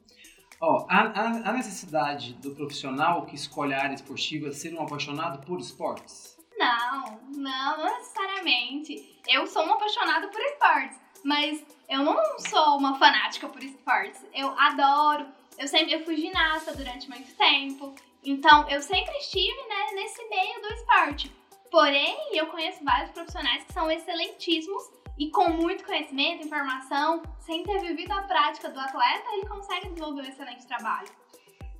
Ó, 0.66 0.87
a, 0.88 1.50
a 1.50 1.52
necessidade 1.52 2.33
do 2.35 2.52
profissional 2.52 3.26
que 3.26 3.35
escolhe 3.35 3.75
a 3.75 3.83
área 3.83 3.94
esportiva 3.94 4.50
ser 4.50 4.73
um 4.73 4.83
apaixonado 4.83 5.44
por 5.44 5.61
esportes? 5.61 6.38
Não, 6.56 7.21
não, 7.37 7.76
não 7.76 7.99
necessariamente. 7.99 9.21
Eu 9.28 9.47
sou 9.47 9.62
uma 9.62 9.75
apaixonada 9.75 10.26
por 10.28 10.40
esportes, 10.40 10.99
mas 11.23 11.62
eu 11.87 11.99
não 11.99 12.16
sou 12.38 12.78
uma 12.78 12.99
fanática 12.99 13.47
por 13.47 13.62
esportes. 13.62 14.25
Eu 14.35 14.59
adoro. 14.59 15.26
Eu 15.59 15.68
sempre 15.68 15.92
eu 15.92 16.02
fui 16.02 16.16
ginasta 16.16 16.75
durante 16.75 17.11
muito 17.11 17.37
tempo. 17.37 17.94
Então, 18.25 18.66
eu 18.71 18.80
sempre 18.80 19.14
estive 19.18 19.68
né, 19.68 19.92
nesse 19.97 20.26
meio 20.30 20.62
do 20.62 20.73
esporte. 20.73 21.30
Porém, 21.71 22.16
eu 22.33 22.47
conheço 22.47 22.83
vários 22.83 23.11
profissionais 23.11 23.64
que 23.64 23.73
são 23.75 23.90
excelentíssimos 23.90 24.83
e 25.18 25.30
com 25.30 25.49
muito 25.50 25.85
conhecimento, 25.85 26.47
informação, 26.47 27.23
sem 27.40 27.62
ter 27.62 27.80
vivido 27.80 28.12
a 28.12 28.23
prática 28.23 28.68
do 28.68 28.80
atleta, 28.80 29.25
ele 29.33 29.47
consegue 29.47 29.88
desenvolver 29.90 30.23
um 30.23 30.28
excelente 30.28 30.66
trabalho. 30.66 31.09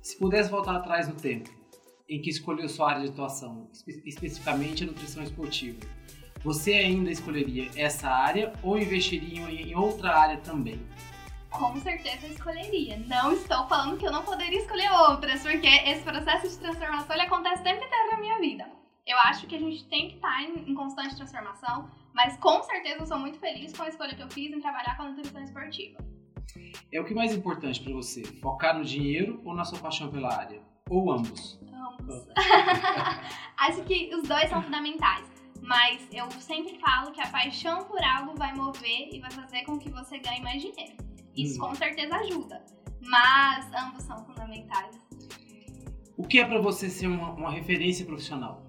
Se 0.01 0.17
pudesse 0.17 0.49
voltar 0.49 0.75
atrás 0.75 1.07
no 1.07 1.15
tempo, 1.15 1.49
em 2.07 2.21
que 2.21 2.29
escolheu 2.29 2.69
sua 2.69 2.91
área 2.91 3.01
de 3.01 3.09
atuação, 3.09 3.69
espe 3.73 4.01
especificamente 4.05 4.83
a 4.83 4.87
nutrição 4.87 5.23
esportiva, 5.23 5.79
você 6.43 6.73
ainda 6.73 7.09
escolheria 7.09 7.71
essa 7.75 8.07
área 8.07 8.53
ou 8.61 8.77
investiria 8.77 9.49
em 9.49 9.75
outra 9.75 10.15
área 10.15 10.37
também? 10.37 10.79
Com 11.49 11.75
certeza 11.81 12.27
escolheria. 12.27 12.97
Não 13.07 13.33
estou 13.33 13.65
falando 13.67 13.97
que 13.97 14.05
eu 14.05 14.11
não 14.11 14.23
poderia 14.23 14.59
escolher 14.59 14.91
outras, 14.91 15.41
porque 15.41 15.67
esse 15.67 16.03
processo 16.03 16.49
de 16.49 16.57
transformação 16.57 17.15
ele 17.15 17.25
acontece 17.25 17.61
o 17.61 17.63
tempo 17.63 17.83
inteiro 17.83 18.11
na 18.11 18.17
minha. 18.19 18.24
Eu 19.15 19.19
acho 19.21 19.47
que 19.47 19.55
a 19.55 19.59
gente 19.59 19.85
tem 19.85 20.09
que 20.09 20.15
estar 20.15 20.43
em, 20.43 20.69
em 20.69 20.75
constante 20.75 21.15
transformação, 21.15 21.89
mas 22.13 22.35
com 22.35 22.61
certeza 22.63 22.99
eu 22.99 23.07
sou 23.07 23.17
muito 23.17 23.39
feliz 23.39 23.71
com 23.71 23.83
a 23.83 23.87
escolha 23.87 24.13
que 24.13 24.21
eu 24.21 24.29
fiz 24.29 24.51
em 24.51 24.59
trabalhar 24.59 24.97
com 24.97 25.03
a 25.03 25.09
nutrição 25.09 25.41
esportiva. 25.41 25.97
É 26.91 26.99
o 26.99 27.05
que 27.05 27.13
mais 27.13 27.33
importante 27.33 27.81
para 27.81 27.93
você? 27.93 28.23
Focar 28.41 28.77
no 28.77 28.83
dinheiro 28.83 29.41
ou 29.45 29.55
na 29.55 29.63
sua 29.63 29.79
paixão 29.79 30.11
pela 30.11 30.37
área? 30.37 30.61
Ou 30.89 31.13
ambos? 31.13 31.57
Ambos. 31.63 32.27
Acho 33.55 33.85
que 33.85 34.13
os 34.13 34.27
dois 34.27 34.49
são 34.49 34.61
fundamentais. 34.61 35.31
Mas 35.61 36.05
eu 36.11 36.29
sempre 36.31 36.77
falo 36.77 37.13
que 37.13 37.21
a 37.21 37.27
paixão 37.27 37.85
por 37.85 38.03
algo 38.03 38.35
vai 38.35 38.53
mover 38.53 39.13
e 39.13 39.21
vai 39.21 39.31
fazer 39.31 39.63
com 39.63 39.79
que 39.79 39.89
você 39.89 40.19
ganhe 40.19 40.41
mais 40.41 40.61
dinheiro. 40.61 40.97
Isso 41.33 41.63
hum. 41.63 41.69
com 41.69 41.75
certeza 41.75 42.17
ajuda. 42.17 42.65
Mas 43.01 43.71
ambos 43.73 44.03
são 44.03 44.25
fundamentais. 44.25 44.99
O 46.17 46.27
que 46.27 46.37
é 46.37 46.45
para 46.45 46.59
você 46.59 46.89
ser 46.89 47.07
uma, 47.07 47.31
uma 47.31 47.51
referência 47.51 48.05
profissional? 48.05 48.64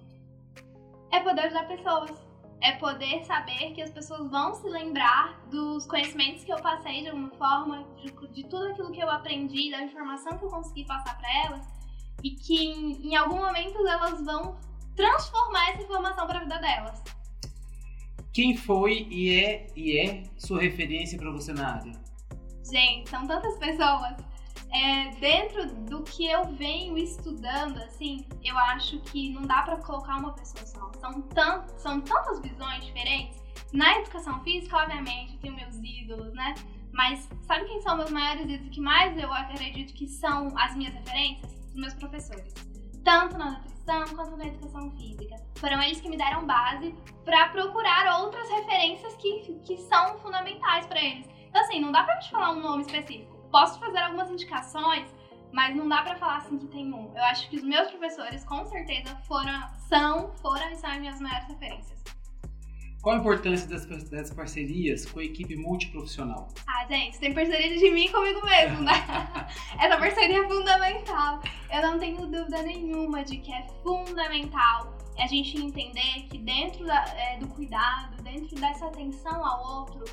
É 1.11 1.19
poder 1.19 1.41
ajudar 1.41 1.67
pessoas 1.67 2.27
é 2.61 2.71
poder 2.73 3.23
saber 3.25 3.73
que 3.73 3.81
as 3.81 3.91
pessoas 3.91 4.29
vão 4.29 4.53
se 4.55 4.67
lembrar 4.67 5.39
dos 5.49 5.85
conhecimentos 5.85 6.43
que 6.43 6.51
eu 6.51 6.57
passei 6.57 7.01
de 7.01 7.09
alguma 7.09 7.29
forma, 7.31 7.85
de, 7.97 8.11
de 8.33 8.43
tudo 8.45 8.67
aquilo 8.67 8.91
que 8.91 8.99
eu 8.99 9.09
aprendi, 9.09 9.69
da 9.71 9.83
informação 9.83 10.37
que 10.37 10.45
eu 10.45 10.49
consegui 10.49 10.85
passar 10.85 11.17
para 11.17 11.45
elas, 11.45 11.65
e 12.23 12.31
que 12.31 12.65
em, 12.65 13.09
em 13.09 13.15
algum 13.15 13.37
momento 13.37 13.77
elas 13.87 14.23
vão 14.23 14.57
transformar 14.95 15.69
essa 15.69 15.83
informação 15.83 16.25
para 16.25 16.39
a 16.39 16.43
vida 16.43 16.57
delas. 16.57 17.03
Quem 18.33 18.55
foi 18.55 19.07
e 19.09 19.33
é 19.33 19.67
e 19.75 19.99
é 19.99 20.23
sua 20.37 20.61
referência 20.61 21.17
para 21.17 21.31
você 21.31 21.53
na 21.53 21.75
área? 21.75 21.91
Gente, 22.71 23.09
são 23.09 23.25
tantas 23.25 23.57
pessoas 23.57 24.15
é, 24.71 25.11
dentro 25.19 25.67
do 25.85 26.03
que 26.03 26.25
eu 26.25 26.45
venho 26.55 26.97
estudando, 26.97 27.77
assim, 27.77 28.25
eu 28.43 28.57
acho 28.57 28.99
que 28.99 29.29
não 29.33 29.43
dá 29.43 29.61
para 29.61 29.77
colocar 29.77 30.17
uma 30.17 30.33
pessoa 30.33 30.65
só. 30.65 30.91
São, 30.99 31.23
são 31.77 32.01
tantas 32.01 32.41
visões 32.41 32.85
diferentes. 32.85 33.41
Na 33.71 33.99
educação 33.99 34.41
física, 34.43 34.77
obviamente, 34.77 35.33
eu 35.33 35.39
tenho 35.39 35.55
meus 35.55 35.75
ídolos, 35.77 36.33
né? 36.33 36.55
Mas 36.91 37.29
sabe 37.43 37.65
quem 37.65 37.81
são 37.81 37.97
meus 37.97 38.09
maiores 38.09 38.43
ídolos? 38.49 38.73
que 38.73 38.81
mais 38.81 39.17
eu 39.17 39.31
acredito 39.31 39.93
que 39.93 40.07
são 40.07 40.53
as 40.57 40.75
minhas 40.75 40.93
referências? 40.93 41.51
Os 41.69 41.75
meus 41.75 41.93
professores. 41.93 42.53
Tanto 43.03 43.37
na 43.37 43.51
nutrição 43.51 44.03
quanto 44.15 44.37
na 44.37 44.47
educação 44.47 44.91
física. 44.97 45.35
Foram 45.55 45.81
eles 45.81 46.01
que 46.01 46.09
me 46.09 46.17
deram 46.17 46.45
base 46.45 46.93
para 47.23 47.49
procurar 47.49 48.21
outras 48.21 48.49
referências 48.49 49.15
que, 49.15 49.59
que 49.65 49.77
são 49.77 50.17
fundamentais 50.19 50.85
para 50.87 51.01
eles. 51.01 51.27
Então, 51.47 51.61
assim, 51.61 51.79
não 51.79 51.91
dá 51.91 52.03
pra 52.03 52.17
te 52.17 52.29
falar 52.29 52.51
um 52.51 52.61
nome 52.61 52.83
específico 52.83 53.36
Posso 53.51 53.79
fazer 53.79 53.99
algumas 53.99 54.29
indicações, 54.29 55.07
mas 55.51 55.75
não 55.75 55.87
dá 55.87 56.01
para 56.01 56.15
falar 56.17 56.37
assim 56.37 56.57
que 56.57 56.67
tem 56.67 56.93
um. 56.93 57.11
Eu 57.15 57.23
acho 57.25 57.49
que 57.49 57.57
os 57.57 57.63
meus 57.63 57.89
professores, 57.89 58.43
com 58.43 58.65
certeza, 58.65 59.15
foram, 59.27 59.67
são, 59.89 60.31
foram 60.41 60.69
e 60.71 60.75
são 60.75 60.89
as 60.89 60.99
minhas 60.99 61.21
maiores 61.21 61.47
referências. 61.47 61.97
Qual 63.01 63.15
a 63.15 63.19
importância 63.19 63.69
das, 63.69 63.85
das 64.09 64.33
parcerias 64.33 65.05
com 65.05 65.19
a 65.19 65.23
equipe 65.23 65.55
multiprofissional? 65.55 66.49
Ah, 66.67 66.85
gente, 66.87 67.19
tem 67.19 67.33
parceria 67.33 67.77
de 67.77 67.89
mim 67.91 68.11
comigo 68.11 68.45
mesmo, 68.45 68.81
né? 68.81 68.91
Essa 69.79 69.97
parceria 69.97 70.43
é 70.43 70.47
fundamental. 70.47 71.41
Eu 71.71 71.81
não 71.83 71.99
tenho 71.99 72.17
dúvida 72.17 72.61
nenhuma 72.63 73.23
de 73.23 73.37
que 73.37 73.53
é 73.53 73.65
fundamental 73.83 74.97
a 75.17 75.27
gente 75.27 75.57
entender 75.57 76.27
que 76.29 76.37
dentro 76.37 76.85
da, 76.85 77.05
é, 77.15 77.37
do 77.37 77.47
cuidado, 77.47 78.21
dentro 78.23 78.55
dessa 78.59 78.87
atenção 78.87 79.45
ao 79.45 79.79
outro, 79.79 80.03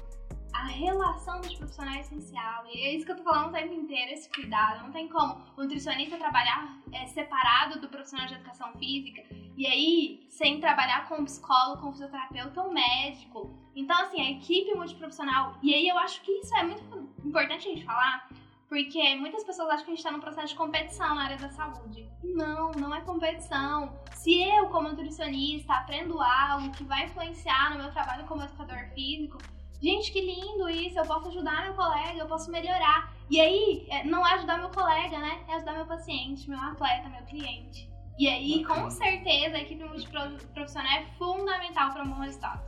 a 0.55 0.67
relação 0.67 1.41
dos 1.41 1.53
profissionais 1.55 1.97
é 1.97 2.01
essencial. 2.17 2.65
E 2.69 2.87
é 2.87 2.95
isso 2.95 3.05
que 3.05 3.11
eu 3.11 3.17
tô 3.17 3.25
falando 3.25 3.49
o 3.49 3.53
tempo 3.53 3.75
inteiro, 3.75 4.13
esse 4.13 4.31
cuidado. 4.31 4.85
Não 4.85 4.93
tem 4.93 5.09
como 5.09 5.43
o 5.57 5.63
nutricionista 5.63 6.17
trabalhar 6.17 6.79
é, 6.93 7.07
separado 7.07 7.81
do 7.81 7.89
profissional 7.89 8.29
de 8.29 8.35
educação 8.35 8.73
física 8.75 9.25
e 9.57 9.67
aí 9.67 10.27
sem 10.31 10.61
trabalhar 10.61 11.09
com 11.09 11.17
um 11.17 11.25
psicólogo, 11.25 11.83
com 11.83 11.89
um 11.89 11.93
fisioterapeuta 11.93 12.63
ou 12.63 12.73
médico. 12.73 13.53
Então, 13.75 14.01
assim, 14.01 14.21
a 14.21 14.31
equipe 14.31 14.73
multiprofissional. 14.75 15.59
E 15.61 15.75
aí 15.75 15.89
eu 15.89 15.99
acho 15.99 16.23
que 16.23 16.31
isso 16.31 16.57
é 16.57 16.63
muito 16.63 17.11
importante 17.25 17.69
a 17.69 17.71
gente 17.73 17.85
falar, 17.85 18.29
porque 18.69 19.17
muitas 19.17 19.43
pessoas 19.43 19.69
acham 19.71 19.85
que 19.85 19.91
a 19.91 19.95
gente 19.95 19.99
está 19.99 20.13
num 20.13 20.21
processo 20.21 20.49
de 20.49 20.55
competição 20.55 21.17
na 21.17 21.25
área 21.25 21.37
da 21.37 21.51
saúde. 21.51 22.09
Não, 22.23 22.71
não 22.73 22.95
é 22.95 23.01
competição. 23.01 23.93
Se 24.13 24.41
eu, 24.41 24.69
como 24.69 24.89
nutricionista, 24.89 25.75
aprendo 25.75 26.21
algo 26.23 26.71
que 26.71 26.85
vai 26.85 27.07
influenciar 27.07 27.71
no 27.71 27.83
meu 27.83 27.91
trabalho 27.91 28.25
como 28.27 28.43
educador 28.43 28.89
físico, 28.95 29.39
gente, 29.85 30.11
que 30.11 30.21
lindo 30.21 30.69
isso, 30.71 30.99
eu 30.99 31.05
posso 31.05 31.29
ajudar 31.29 31.65
meu 31.65 31.75
colega, 31.75 32.19
eu 32.19 32.27
posso 32.27 32.51
melhorar. 32.51 33.15
E 33.31 33.39
aí, 33.39 33.87
é, 33.91 34.05
não 34.05 34.27
é 34.27 34.35
ajudar 34.35 34.59
meu 34.59 34.71
colega, 34.71 35.19
né? 35.19 35.45
É 35.47 35.55
ajudar 35.57 35.75
meu 35.75 35.87
paciente, 35.87 36.49
meu 36.49 36.59
atleta, 36.59 37.09
meu 37.11 37.23
cliente. 37.25 37.91
E 38.19 38.27
aí, 38.27 38.65
com 38.65 38.89
certeza, 38.91 39.57
a 39.57 39.61
equipe 39.61 39.85
multiprofissional 39.85 40.93
é 40.93 41.05
fundamental 41.19 41.93
para 41.93 42.03
um 42.03 42.09
bom 42.09 42.21
resultado. 42.21 42.63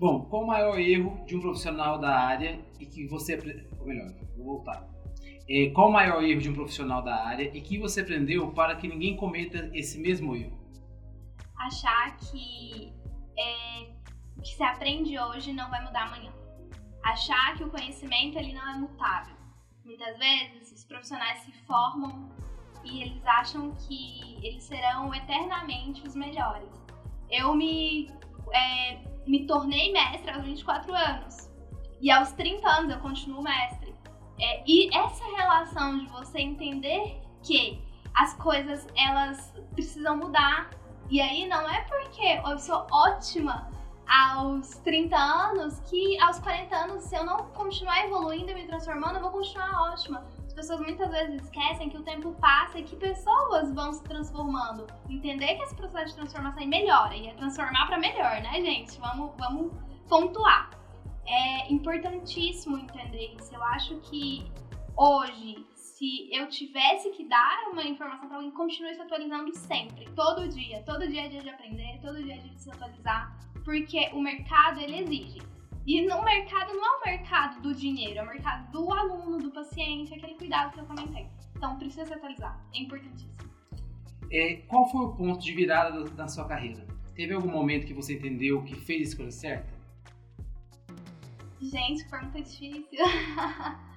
Bom, 0.00 0.24
qual 0.24 0.42
o 0.42 0.46
maior 0.46 0.78
erro 0.78 1.24
de 1.24 1.36
um 1.36 1.40
profissional 1.40 1.98
da 1.98 2.18
área 2.18 2.58
e 2.80 2.86
que 2.86 3.06
você. 3.06 3.34
Ou 3.78 3.86
melhor, 3.86 4.12
vou 4.36 4.56
voltar. 4.56 4.88
É, 5.48 5.70
qual 5.70 5.88
o 5.88 5.92
maior 5.92 6.22
erro 6.22 6.40
de 6.40 6.50
um 6.50 6.54
profissional 6.54 7.02
da 7.02 7.14
área 7.24 7.50
e 7.56 7.60
que 7.60 7.78
você 7.78 8.00
aprendeu 8.00 8.50
para 8.52 8.76
que 8.76 8.88
ninguém 8.88 9.16
cometa 9.16 9.70
esse 9.72 9.98
mesmo 9.98 10.34
erro? 10.34 10.58
Achar 11.56 12.16
que 12.16 12.92
é, 13.38 13.86
o 14.38 14.42
que 14.42 14.54
se 14.54 14.62
aprende 14.62 15.18
hoje 15.18 15.52
não 15.52 15.68
vai 15.68 15.84
mudar 15.84 16.04
amanhã. 16.06 16.32
Achar 17.04 17.56
que 17.56 17.64
o 17.64 17.70
conhecimento 17.70 18.38
ele 18.38 18.52
não 18.52 18.70
é 18.70 18.74
mutável. 18.74 19.36
Muitas 19.84 20.16
vezes 20.16 20.72
os 20.72 20.84
profissionais 20.84 21.40
se 21.40 21.52
formam 21.66 22.30
e 22.84 23.02
eles 23.02 23.26
acham 23.26 23.74
que 23.74 24.38
eles 24.42 24.62
serão 24.62 25.12
eternamente 25.12 26.06
os 26.06 26.14
melhores. 26.14 26.70
Eu 27.28 27.54
me, 27.54 28.10
é, 28.52 28.98
me 29.26 29.46
tornei 29.46 29.92
mestre 29.92 30.30
aos 30.30 30.44
24 30.44 30.94
anos 30.94 31.50
e 32.00 32.10
aos 32.10 32.32
30 32.32 32.68
anos 32.68 32.92
eu 32.92 33.00
continuo 33.00 33.42
mestre. 33.42 33.92
É, 34.40 34.62
e 34.66 34.94
essa 34.96 35.24
relação 35.36 35.98
de 35.98 36.06
você 36.06 36.38
entender 36.38 37.20
que 37.42 37.82
as 38.14 38.34
coisas 38.34 38.86
elas 38.96 39.52
precisam 39.72 40.16
mudar 40.16 40.70
e 41.10 41.20
aí 41.20 41.48
não 41.48 41.68
é 41.68 41.80
porque 41.82 42.40
eu 42.46 42.58
sou 42.58 42.86
ótima 42.92 43.68
aos 44.08 44.70
30 44.78 45.16
anos 45.16 45.80
que 45.80 46.18
aos 46.20 46.38
40 46.40 46.74
anos, 46.74 47.04
se 47.04 47.14
eu 47.14 47.24
não 47.24 47.50
continuar 47.50 48.06
evoluindo 48.06 48.50
e 48.50 48.54
me 48.54 48.66
transformando, 48.66 49.16
eu 49.16 49.22
vou 49.22 49.30
continuar 49.30 49.92
ótima. 49.92 50.26
As 50.46 50.54
pessoas 50.54 50.80
muitas 50.80 51.10
vezes 51.10 51.42
esquecem 51.42 51.90
que 51.90 51.98
o 51.98 52.02
tempo 52.02 52.32
passa 52.40 52.78
e 52.78 52.82
que 52.82 52.96
pessoas 52.96 53.72
vão 53.74 53.92
se 53.92 54.02
transformando. 54.04 54.86
Entender 55.08 55.56
que 55.56 55.62
esse 55.62 55.76
processo 55.76 56.06
de 56.06 56.14
transformação 56.16 56.62
é 56.62 56.66
melhora 56.66 57.14
e 57.14 57.28
é 57.28 57.34
transformar 57.34 57.86
para 57.86 57.98
melhor, 57.98 58.40
né, 58.40 58.60
gente? 58.62 58.98
Vamos, 58.98 59.32
vamos 59.38 59.72
pontuar. 60.08 60.70
É 61.26 61.70
importantíssimo 61.70 62.78
entender 62.78 63.34
isso. 63.38 63.54
Eu 63.54 63.62
acho 63.62 63.96
que 64.00 64.50
hoje, 64.96 65.66
se 65.74 66.28
eu 66.32 66.48
tivesse 66.48 67.10
que 67.10 67.28
dar 67.28 67.68
uma 67.70 67.84
informação 67.84 68.26
para 68.26 68.38
alguém, 68.38 68.50
continue 68.50 68.94
se 68.94 69.02
atualizando 69.02 69.54
sempre, 69.54 70.08
todo 70.16 70.48
dia. 70.48 70.82
Todo 70.84 71.06
dia 71.06 71.26
é 71.26 71.28
dia 71.28 71.42
de 71.42 71.50
aprender, 71.50 72.00
todo 72.00 72.22
dia 72.22 72.34
é 72.34 72.38
dia 72.38 72.54
de 72.54 72.62
se 72.62 72.70
atualizar 72.70 73.38
porque 73.68 74.08
o 74.14 74.22
mercado 74.22 74.80
ele 74.80 75.00
exige. 75.00 75.42
E 75.86 76.00
no 76.00 76.24
mercado 76.24 76.72
não 76.72 76.86
é 76.86 76.96
o 76.96 77.04
mercado 77.04 77.60
do 77.60 77.74
dinheiro, 77.74 78.20
é 78.20 78.22
o 78.22 78.26
mercado 78.26 78.72
do 78.72 78.90
aluno, 78.90 79.36
do 79.36 79.50
paciente, 79.50 80.14
aquele 80.14 80.36
cuidado 80.36 80.72
que 80.72 80.80
eu 80.80 80.86
comentei. 80.86 81.26
Então 81.54 81.76
precisa 81.76 82.06
se 82.06 82.14
atualizar, 82.14 82.58
é 82.74 82.78
importantíssimo. 82.78 83.36
É, 84.32 84.54
qual 84.68 84.90
foi 84.90 85.02
o 85.02 85.12
ponto 85.12 85.44
de 85.44 85.52
virada 85.52 86.02
da, 86.02 86.10
da 86.10 86.28
sua 86.28 86.46
carreira? 86.46 86.86
Teve 87.14 87.34
algum 87.34 87.50
momento 87.50 87.86
que 87.86 87.92
você 87.92 88.14
entendeu 88.14 88.64
que 88.64 88.74
fez 88.74 89.00
a 89.00 89.10
escolha 89.10 89.30
certa? 89.30 89.70
Gente, 91.60 92.08
pergunta 92.08 92.40
difícil. 92.40 93.04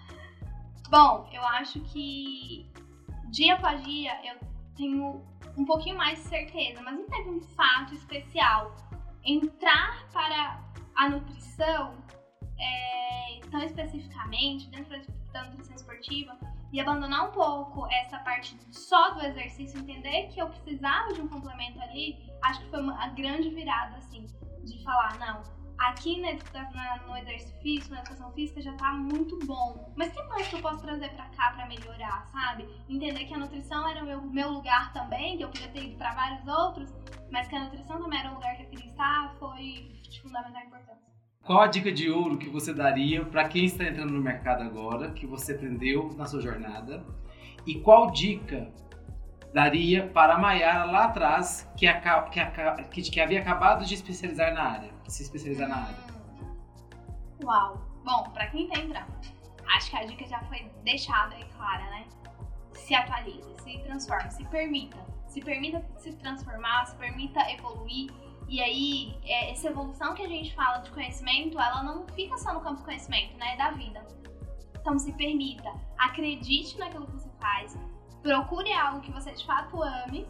Bom, 0.91 1.29
eu 1.31 1.43
acho 1.43 1.79
que 1.79 2.69
dia 3.29 3.53
após 3.53 3.81
dia 3.85 4.11
eu 4.29 4.35
tenho 4.75 5.21
um 5.55 5.63
pouquinho 5.63 5.95
mais 5.95 6.21
de 6.21 6.27
certeza, 6.27 6.81
mas 6.81 6.93
não 6.93 7.07
teve 7.07 7.29
um 7.29 7.39
fato 7.39 7.93
especial 7.93 8.75
entrar 9.23 10.07
para 10.11 10.59
a 10.95 11.09
nutrição 11.09 11.95
é, 12.59 13.39
tão 13.49 13.61
especificamente 13.63 14.69
dentro 14.69 14.99
da 15.31 15.43
nutrição 15.45 15.75
esportiva 15.75 16.37
e 16.71 16.79
abandonar 16.79 17.29
um 17.29 17.31
pouco 17.31 17.85
essa 17.91 18.17
parte 18.19 18.57
só 18.71 19.11
do 19.11 19.25
exercício, 19.25 19.79
entender 19.79 20.27
que 20.27 20.41
eu 20.41 20.47
precisava 20.47 21.13
de 21.13 21.21
um 21.21 21.27
complemento 21.27 21.81
ali, 21.81 22.17
acho 22.41 22.61
que 22.61 22.69
foi 22.69 22.81
uma 22.81 23.07
grande 23.09 23.49
virada, 23.49 23.97
assim, 23.97 24.25
de 24.63 24.81
falar, 24.83 25.19
não, 25.19 25.60
aqui 25.89 26.21
na, 26.21 26.33
na, 26.53 27.07
no 27.07 27.17
exercício 27.17 27.91
na 27.91 27.99
educação 27.99 28.31
física, 28.33 28.61
já 28.61 28.73
tá 28.73 28.93
muito 28.93 29.37
bom. 29.45 29.91
Mas 29.95 30.11
que 30.11 30.21
mais 30.23 30.47
que 30.47 30.55
eu 30.55 30.61
posso 30.61 30.81
trazer 30.81 31.09
pra 31.09 31.25
cá 31.25 31.51
pra 31.51 31.67
melhorar, 31.67 32.27
sabe? 32.31 32.67
Entender 32.87 33.25
que 33.25 33.33
a 33.33 33.37
nutrição 33.37 33.87
era 33.87 34.03
o 34.03 34.05
meu, 34.05 34.21
meu 34.21 34.49
lugar 34.49 34.93
também, 34.93 35.37
que 35.37 35.43
eu 35.43 35.49
podia 35.49 35.69
ter 35.69 35.83
ido 35.85 35.97
pra 35.97 36.13
vários 36.13 36.47
outros, 36.47 36.89
mas 37.31 37.47
que 37.47 37.55
a 37.55 37.63
nutrição 37.63 38.01
também 38.01 38.19
era 38.19 38.31
o 38.31 38.35
lugar 38.35 38.55
que 38.55 38.63
eu 38.63 38.69
queria 38.69 38.89
estar, 38.89 39.35
foi 39.39 39.91
de 40.03 40.21
fundamental 40.21 40.61
importância. 40.61 41.11
Qual 41.43 41.59
a 41.59 41.67
dica 41.67 41.91
de 41.91 42.09
ouro 42.09 42.37
que 42.37 42.49
você 42.49 42.71
daria 42.73 43.25
para 43.25 43.47
quem 43.47 43.65
está 43.65 43.85
entrando 43.85 44.13
no 44.13 44.21
mercado 44.21 44.61
agora, 44.61 45.11
que 45.11 45.25
você 45.25 45.53
aprendeu 45.53 46.13
na 46.15 46.25
sua 46.25 46.39
jornada? 46.39 47.03
E 47.65 47.79
qual 47.79 48.11
dica 48.11 48.71
daria 49.53 50.07
para 50.07 50.35
a 50.35 50.37
Mayara 50.37 50.85
lá 50.85 51.05
atrás, 51.05 51.69
que, 51.77 51.91
que, 51.91 52.85
que, 52.91 53.11
que 53.11 53.21
havia 53.21 53.41
acabado 53.41 53.85
de 53.85 53.93
especializar 53.93 54.53
na 54.53 54.63
área, 54.63 54.93
se 55.07 55.23
especializar 55.23 55.67
na 55.67 55.77
área? 55.77 56.11
Uau! 57.43 57.91
Bom, 58.03 58.23
para 58.31 58.47
quem 58.47 58.65
está 58.65 58.79
entrando, 58.79 59.13
acho 59.75 59.89
que 59.89 59.97
a 59.97 60.05
dica 60.05 60.25
já 60.27 60.39
foi 60.43 60.71
deixada 60.83 61.35
aí 61.35 61.45
clara, 61.55 61.83
né? 61.91 62.05
Se 62.73 62.95
atualize, 62.95 63.47
se 63.63 63.77
transforme, 63.79 64.31
se 64.31 64.43
permita. 64.45 64.97
Se 65.27 65.41
permita 65.41 65.85
se 65.97 66.13
transformar, 66.13 66.85
se 66.85 66.95
permita 66.95 67.39
evoluir. 67.51 68.11
E 68.49 68.61
aí, 68.61 69.17
é, 69.23 69.51
essa 69.51 69.69
evolução 69.69 70.13
que 70.13 70.23
a 70.23 70.27
gente 70.27 70.53
fala 70.55 70.79
de 70.79 70.91
conhecimento, 70.91 71.59
ela 71.59 71.83
não 71.83 72.05
fica 72.07 72.37
só 72.37 72.53
no 72.53 72.59
campo 72.59 72.79
do 72.79 72.83
conhecimento, 72.83 73.37
né? 73.37 73.53
É 73.53 73.57
da 73.57 73.71
vida. 73.71 74.05
Então, 74.79 74.97
se 74.97 75.13
permita, 75.13 75.71
acredite 75.97 76.77
naquilo 76.79 77.05
que 77.05 77.13
você 77.13 77.29
faz, 77.39 77.77
procure 78.21 78.71
algo 78.73 79.01
que 79.01 79.11
você 79.11 79.31
de 79.31 79.45
fato 79.45 79.81
ame. 79.81 80.27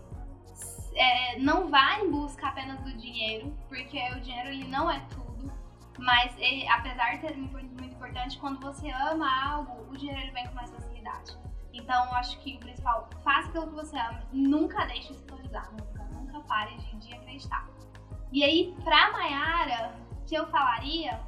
É, 0.94 1.40
não 1.40 1.70
vá 1.70 2.00
em 2.00 2.12
busca 2.12 2.48
apenas 2.48 2.80
do 2.82 2.92
dinheiro, 2.98 3.56
porque 3.70 3.98
o 4.14 4.20
dinheiro 4.20 4.50
ele 4.50 4.68
não 4.68 4.92
é 4.92 5.00
tudo. 5.10 5.52
Mas 5.98 6.34
ele, 6.38 6.68
apesar 6.68 7.16
de 7.16 7.22
ser 7.22 7.38
muito 7.38 7.84
importante, 7.84 8.38
quando 8.40 8.60
você 8.60 8.90
ama 8.90 9.30
algo, 9.52 9.90
o 9.90 9.98
dinheiro 9.98 10.22
ele 10.22 10.32
vem 10.32 10.48
com 10.48 10.56
mais 10.56 10.70
facilidade. 10.72 11.38
Então, 11.74 12.06
eu 12.06 12.14
acho 12.16 12.38
que 12.40 12.56
o 12.56 12.60
principal, 12.60 13.10
faça 13.24 13.48
aquilo 13.48 13.68
que 13.68 13.76
você 13.76 13.98
ama, 13.98 14.22
nunca 14.34 14.86
deixe 14.86 15.14
se 15.14 15.24
atualizar, 15.24 15.72
nunca, 15.72 16.04
nunca 16.04 16.40
pare 16.42 16.76
de, 16.78 16.96
de 16.98 17.14
acreditar. 17.14 17.66
E 18.32 18.44
aí, 18.44 18.76
pra 18.84 19.12
Mayara, 19.12 19.94
que 20.28 20.36
eu 20.36 20.48
falaria, 20.48 21.20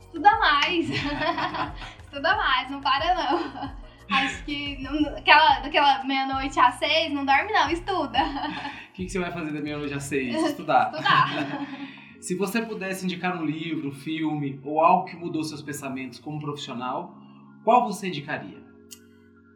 estuda 0.00 0.38
mais. 0.38 0.88
estuda 2.04 2.36
mais, 2.36 2.70
não 2.70 2.80
para 2.80 3.14
não. 3.14 3.81
Acho 4.10 4.44
que 4.44 4.82
não, 4.82 5.16
aquela, 5.16 5.60
daquela 5.60 6.04
meia-noite 6.04 6.58
às 6.58 6.74
seis, 6.74 7.12
não 7.12 7.24
dorme 7.24 7.52
não, 7.52 7.70
estuda. 7.70 8.18
O 8.92 8.94
que, 8.94 9.06
que 9.06 9.10
você 9.10 9.18
vai 9.18 9.32
fazer 9.32 9.52
da 9.52 9.60
meia-noite 9.62 9.94
às 9.94 10.02
seis? 10.02 10.34
Estudar. 10.44 10.92
Estudar. 10.92 11.66
Se 12.20 12.36
você 12.36 12.60
pudesse 12.60 13.06
indicar 13.06 13.40
um 13.40 13.44
livro, 13.44 13.88
um 13.88 13.92
filme 13.92 14.60
ou 14.62 14.80
algo 14.80 15.06
que 15.06 15.16
mudou 15.16 15.42
seus 15.42 15.62
pensamentos 15.62 16.18
como 16.18 16.38
profissional, 16.38 17.16
qual 17.64 17.86
você 17.86 18.08
indicaria? 18.08 18.62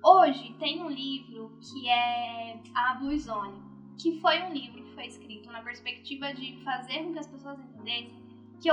Hoje 0.03 0.57
tem 0.59 0.83
um 0.83 0.89
livro 0.89 1.53
que 1.61 1.87
é 1.87 2.59
A 2.75 2.95
Blue 2.95 3.17
Zone, 3.19 3.61
que 4.01 4.19
foi 4.21 4.43
um 4.43 4.55
livro 4.55 4.83
que 4.83 4.95
foi 4.95 5.07
escrito 5.07 5.53
na 5.53 5.61
perspectiva 5.61 6.33
de 6.33 6.59
fazer 6.65 7.05
com 7.05 7.13
que 7.13 7.19
as 7.19 7.27
pessoas 7.27 7.59
entendessem 7.61 8.27
que 8.61 8.71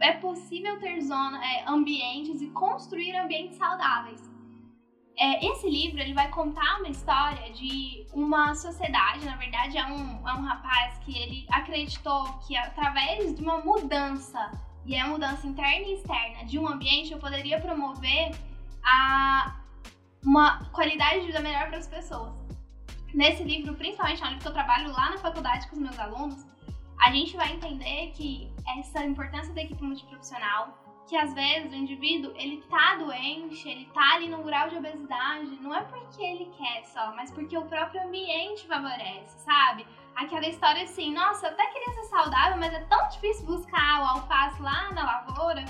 é 0.00 0.12
possível 0.12 0.78
ter 0.80 1.00
zona, 1.00 1.40
é, 1.44 1.64
ambientes 1.68 2.40
e 2.40 2.48
construir 2.48 3.16
ambientes 3.16 3.56
saudáveis. 3.56 4.30
É, 5.22 5.46
esse 5.48 5.68
livro 5.68 6.00
ele 6.00 6.14
vai 6.14 6.30
contar 6.30 6.78
uma 6.78 6.88
história 6.88 7.52
de 7.52 8.06
uma 8.14 8.54
sociedade, 8.54 9.22
na 9.26 9.36
verdade 9.36 9.76
é 9.76 9.84
um, 9.84 10.26
é 10.26 10.32
um 10.32 10.40
rapaz 10.40 10.96
que 11.00 11.14
ele 11.14 11.46
acreditou 11.50 12.24
que 12.46 12.56
através 12.56 13.36
de 13.36 13.42
uma 13.42 13.58
mudança, 13.58 14.50
e 14.86 14.94
é 14.94 15.04
mudança 15.04 15.46
interna 15.46 15.86
e 15.88 15.92
externa 15.92 16.46
de 16.46 16.58
um 16.58 16.66
ambiente, 16.66 17.12
eu 17.12 17.18
poderia 17.18 17.60
promover 17.60 18.34
a, 18.82 19.60
uma 20.24 20.64
qualidade 20.70 21.20
de 21.20 21.26
vida 21.26 21.40
melhor 21.40 21.68
para 21.68 21.76
as 21.76 21.86
pessoas. 21.86 22.32
Nesse 23.12 23.44
livro, 23.44 23.74
principalmente 23.74 24.22
no 24.22 24.28
livro 24.28 24.40
que 24.40 24.48
eu 24.48 24.54
trabalho 24.54 24.90
lá 24.90 25.10
na 25.10 25.18
faculdade 25.18 25.68
com 25.68 25.76
os 25.76 25.82
meus 25.82 25.98
alunos, 25.98 26.46
a 26.98 27.12
gente 27.12 27.36
vai 27.36 27.52
entender 27.52 28.12
que 28.12 28.50
essa 28.78 29.04
importância 29.04 29.52
da 29.52 29.60
equipe 29.60 29.82
multiprofissional, 29.82 30.89
que 31.10 31.16
às 31.16 31.34
vezes 31.34 31.72
o 31.72 31.74
indivíduo 31.74 32.32
ele 32.36 32.62
tá 32.70 32.94
doente, 32.94 33.68
ele 33.68 33.84
tá 33.86 34.14
ali 34.14 34.28
no 34.28 34.44
grau 34.44 34.68
de 34.68 34.76
obesidade, 34.76 35.58
não 35.60 35.74
é 35.74 35.82
porque 35.82 36.22
ele 36.22 36.48
quer 36.56 36.84
só, 36.84 37.12
mas 37.16 37.32
porque 37.32 37.58
o 37.58 37.64
próprio 37.66 38.04
ambiente 38.04 38.64
favorece, 38.64 39.40
sabe? 39.40 39.84
Aquela 40.14 40.46
história 40.46 40.84
assim, 40.84 41.12
nossa, 41.12 41.48
eu 41.48 41.50
até 41.50 41.66
queria 41.66 41.94
ser 41.94 42.04
saudável, 42.04 42.58
mas 42.58 42.72
é 42.72 42.84
tão 42.84 43.08
difícil 43.08 43.44
buscar 43.44 44.02
o 44.02 44.18
alface 44.18 44.62
lá 44.62 44.92
na 44.92 45.04
lavoura. 45.04 45.64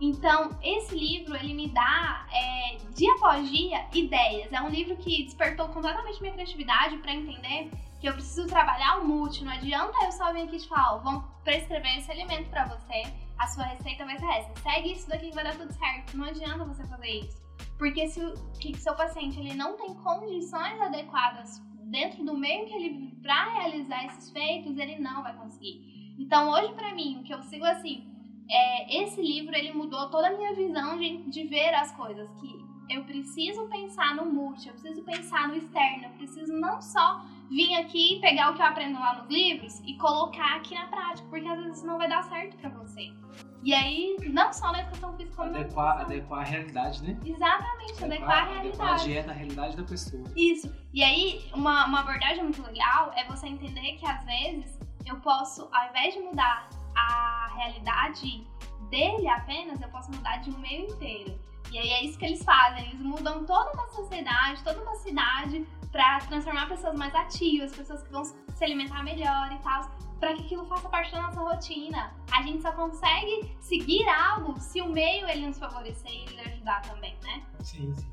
Então, 0.00 0.58
esse 0.62 0.94
livro, 0.94 1.36
ele 1.36 1.52
me 1.52 1.68
dá, 1.68 2.26
é, 2.32 2.78
dia 2.94 3.12
após 3.16 3.50
dia, 3.50 3.86
ideias. 3.92 4.50
É 4.50 4.62
um 4.62 4.70
livro 4.70 4.96
que 4.96 5.24
despertou 5.24 5.68
completamente 5.68 6.22
minha 6.22 6.32
criatividade 6.32 6.96
para 6.96 7.12
entender 7.12 7.70
que 8.00 8.08
eu 8.08 8.14
preciso 8.14 8.48
trabalhar 8.48 8.96
o 8.96 9.06
multi. 9.06 9.44
Não 9.44 9.52
adianta 9.52 10.06
eu 10.06 10.12
só 10.12 10.32
vir 10.32 10.44
aqui 10.44 10.56
e 10.56 10.58
te 10.58 10.68
falar, 10.68 10.94
ó, 10.94 10.98
vamos 11.00 11.24
prescrever 11.44 11.98
esse 11.98 12.10
alimento 12.10 12.48
para 12.48 12.64
você, 12.64 13.02
a 13.40 13.46
sua 13.46 13.64
receita 13.64 14.04
vai 14.04 14.18
ser 14.18 14.26
essa. 14.26 14.52
Segue 14.60 14.92
isso 14.92 15.08
daqui 15.08 15.30
que 15.30 15.34
vai 15.34 15.44
dar 15.44 15.56
tudo 15.56 15.72
certo. 15.72 16.14
Não 16.14 16.26
adianta 16.26 16.62
você 16.66 16.86
fazer 16.86 17.08
isso. 17.08 17.40
Porque 17.78 18.06
se 18.06 18.20
o 18.22 18.34
seu 18.76 18.94
paciente 18.94 19.40
ele 19.40 19.54
não 19.54 19.78
tem 19.78 19.94
condições 19.94 20.78
adequadas 20.78 21.58
dentro 21.84 22.22
do 22.22 22.36
meio 22.36 22.66
que 22.66 22.74
ele 22.74 22.90
vive 22.90 23.16
para 23.22 23.54
realizar 23.54 24.04
esses 24.04 24.30
feitos, 24.30 24.76
ele 24.76 24.98
não 24.98 25.22
vai 25.22 25.34
conseguir. 25.34 26.14
Então, 26.18 26.50
hoje 26.50 26.74
para 26.74 26.94
mim, 26.94 27.20
o 27.20 27.24
que 27.24 27.32
eu 27.32 27.42
sigo 27.42 27.64
assim, 27.64 28.06
é, 28.48 29.02
esse 29.02 29.20
livro 29.22 29.56
ele 29.56 29.72
mudou 29.72 30.10
toda 30.10 30.28
a 30.28 30.36
minha 30.36 30.54
visão 30.54 30.98
de, 30.98 31.22
de 31.30 31.44
ver 31.44 31.74
as 31.74 31.90
coisas. 31.96 32.30
Que 32.34 32.94
eu 32.94 33.04
preciso 33.04 33.66
pensar 33.68 34.14
no 34.16 34.26
multi, 34.26 34.68
eu 34.68 34.74
preciso 34.74 35.02
pensar 35.02 35.48
no 35.48 35.56
externo, 35.56 36.04
eu 36.04 36.10
preciso 36.10 36.52
não 36.52 36.82
só 36.82 37.24
vir 37.50 37.74
aqui, 37.74 38.18
pegar 38.20 38.50
o 38.50 38.54
que 38.54 38.62
eu 38.62 38.66
aprendo 38.66 38.98
lá 38.98 39.14
nos 39.14 39.28
livros 39.28 39.80
e 39.80 39.96
colocar 39.96 40.56
aqui 40.56 40.74
na 40.74 40.86
prática, 40.86 41.28
porque 41.28 41.46
às 41.46 41.58
vezes 41.58 41.82
não 41.82 41.98
vai 41.98 42.08
dar 42.08 42.22
certo 42.22 42.56
para 42.56 42.70
você. 42.70 43.12
E 43.62 43.74
aí, 43.74 44.16
não 44.30 44.52
só 44.52 44.72
na 44.72 44.80
educação 44.80 45.14
física, 45.16 45.36
como 45.36 45.54
adequar, 45.54 45.96
na 45.96 46.02
adequar 46.02 46.40
a 46.40 46.44
realidade, 46.44 47.02
né? 47.02 47.18
Exatamente, 47.24 48.04
adequar, 48.04 48.08
adequar 48.08 48.38
a 48.38 48.44
realidade. 48.44 48.68
Adequar 48.68 48.92
a 48.92 48.96
dieta 48.96 49.30
à 49.30 49.34
realidade 49.34 49.76
da 49.76 49.82
pessoa. 49.82 50.24
Isso. 50.34 50.74
E 50.94 51.02
aí, 51.02 51.44
uma, 51.52 51.86
uma 51.86 52.00
abordagem 52.00 52.42
muito 52.42 52.62
legal 52.62 53.12
é 53.16 53.24
você 53.24 53.48
entender 53.48 53.96
que 53.96 54.06
às 54.06 54.24
vezes 54.24 54.78
eu 55.04 55.20
posso, 55.20 55.68
ao 55.72 55.88
invés 55.90 56.14
de 56.14 56.20
mudar 56.20 56.70
a 56.96 57.52
realidade 57.56 58.46
dele 58.88 59.28
apenas, 59.28 59.80
eu 59.80 59.88
posso 59.88 60.10
mudar 60.10 60.38
de 60.38 60.50
um 60.50 60.58
meio 60.58 60.86
inteiro. 60.86 61.38
E 61.70 61.78
aí 61.78 61.88
é 61.90 62.04
isso 62.04 62.18
que 62.18 62.24
eles 62.24 62.42
fazem, 62.42 62.88
eles 62.88 63.00
mudam 63.00 63.44
toda 63.44 63.72
uma 63.72 63.86
sociedade, 63.88 64.62
toda 64.64 64.82
uma 64.82 64.94
cidade 64.96 65.66
para 65.92 66.18
transformar 66.20 66.68
pessoas 66.68 66.96
mais 66.96 67.14
ativas, 67.14 67.74
pessoas 67.74 68.02
que 68.02 68.12
vão 68.12 68.24
se 68.24 68.64
alimentar 68.64 69.02
melhor 69.02 69.52
e 69.52 69.58
tal, 69.58 69.90
para 70.18 70.34
que 70.34 70.42
aquilo 70.42 70.66
faça 70.66 70.88
parte 70.88 71.12
da 71.12 71.22
nossa 71.22 71.40
rotina. 71.40 72.14
A 72.32 72.42
gente 72.42 72.62
só 72.62 72.72
consegue 72.72 73.54
seguir 73.60 74.08
algo 74.08 74.58
se 74.60 74.80
o 74.80 74.88
meio 74.88 75.28
ele 75.28 75.46
nos 75.46 75.58
favorecer 75.58 76.10
e 76.10 76.24
ele 76.24 76.40
ajudar 76.40 76.82
também, 76.82 77.16
né? 77.22 77.42
Sim, 77.60 77.94
sim. 77.94 78.06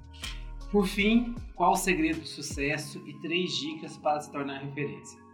Por 0.71 0.85
fim, 0.85 1.33
qual 1.55 1.71
o 1.71 1.75
segredo 1.75 2.19
do 2.19 2.27
sucesso 2.27 3.01
e 3.07 3.13
três 3.19 3.55
dicas 3.57 3.97
para 3.97 4.19
se 4.19 4.31
tornar 4.31 4.59
referência? 4.59 5.26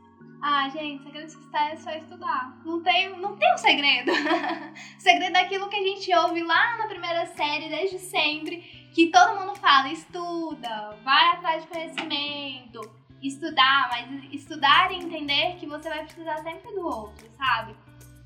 Ah, 0.45 0.67
gente, 0.67 1.01
segredo 1.03 1.25
de 1.25 1.31
sucesso 1.31 1.89
é 1.89 1.99
estudar. 1.99 2.57
Não 2.65 2.83
tem, 2.83 3.17
não 3.17 3.37
tem 3.37 3.53
um 3.53 3.57
segredo. 3.57 4.11
o 4.97 4.99
segredo 4.99 5.37
é 5.37 5.39
aquilo 5.39 5.69
que 5.69 5.77
a 5.77 5.81
gente 5.81 6.13
ouve 6.13 6.43
lá 6.43 6.77
na 6.77 6.87
primeira 6.87 7.25
série, 7.27 7.69
desde 7.69 7.97
sempre, 7.97 8.57
que 8.93 9.07
todo 9.07 9.39
mundo 9.39 9.55
fala: 9.55 9.87
estuda, 9.87 10.97
vai 11.01 11.29
atrás 11.29 11.63
de 11.63 11.69
conhecimento, 11.69 12.81
estudar, 13.21 13.89
mas 13.89 14.33
estudar 14.33 14.91
e 14.91 14.95
entender 14.95 15.55
que 15.55 15.65
você 15.65 15.87
vai 15.87 16.03
precisar 16.03 16.37
sempre 16.39 16.75
do 16.75 16.85
outro, 16.85 17.25
sabe? 17.37 17.73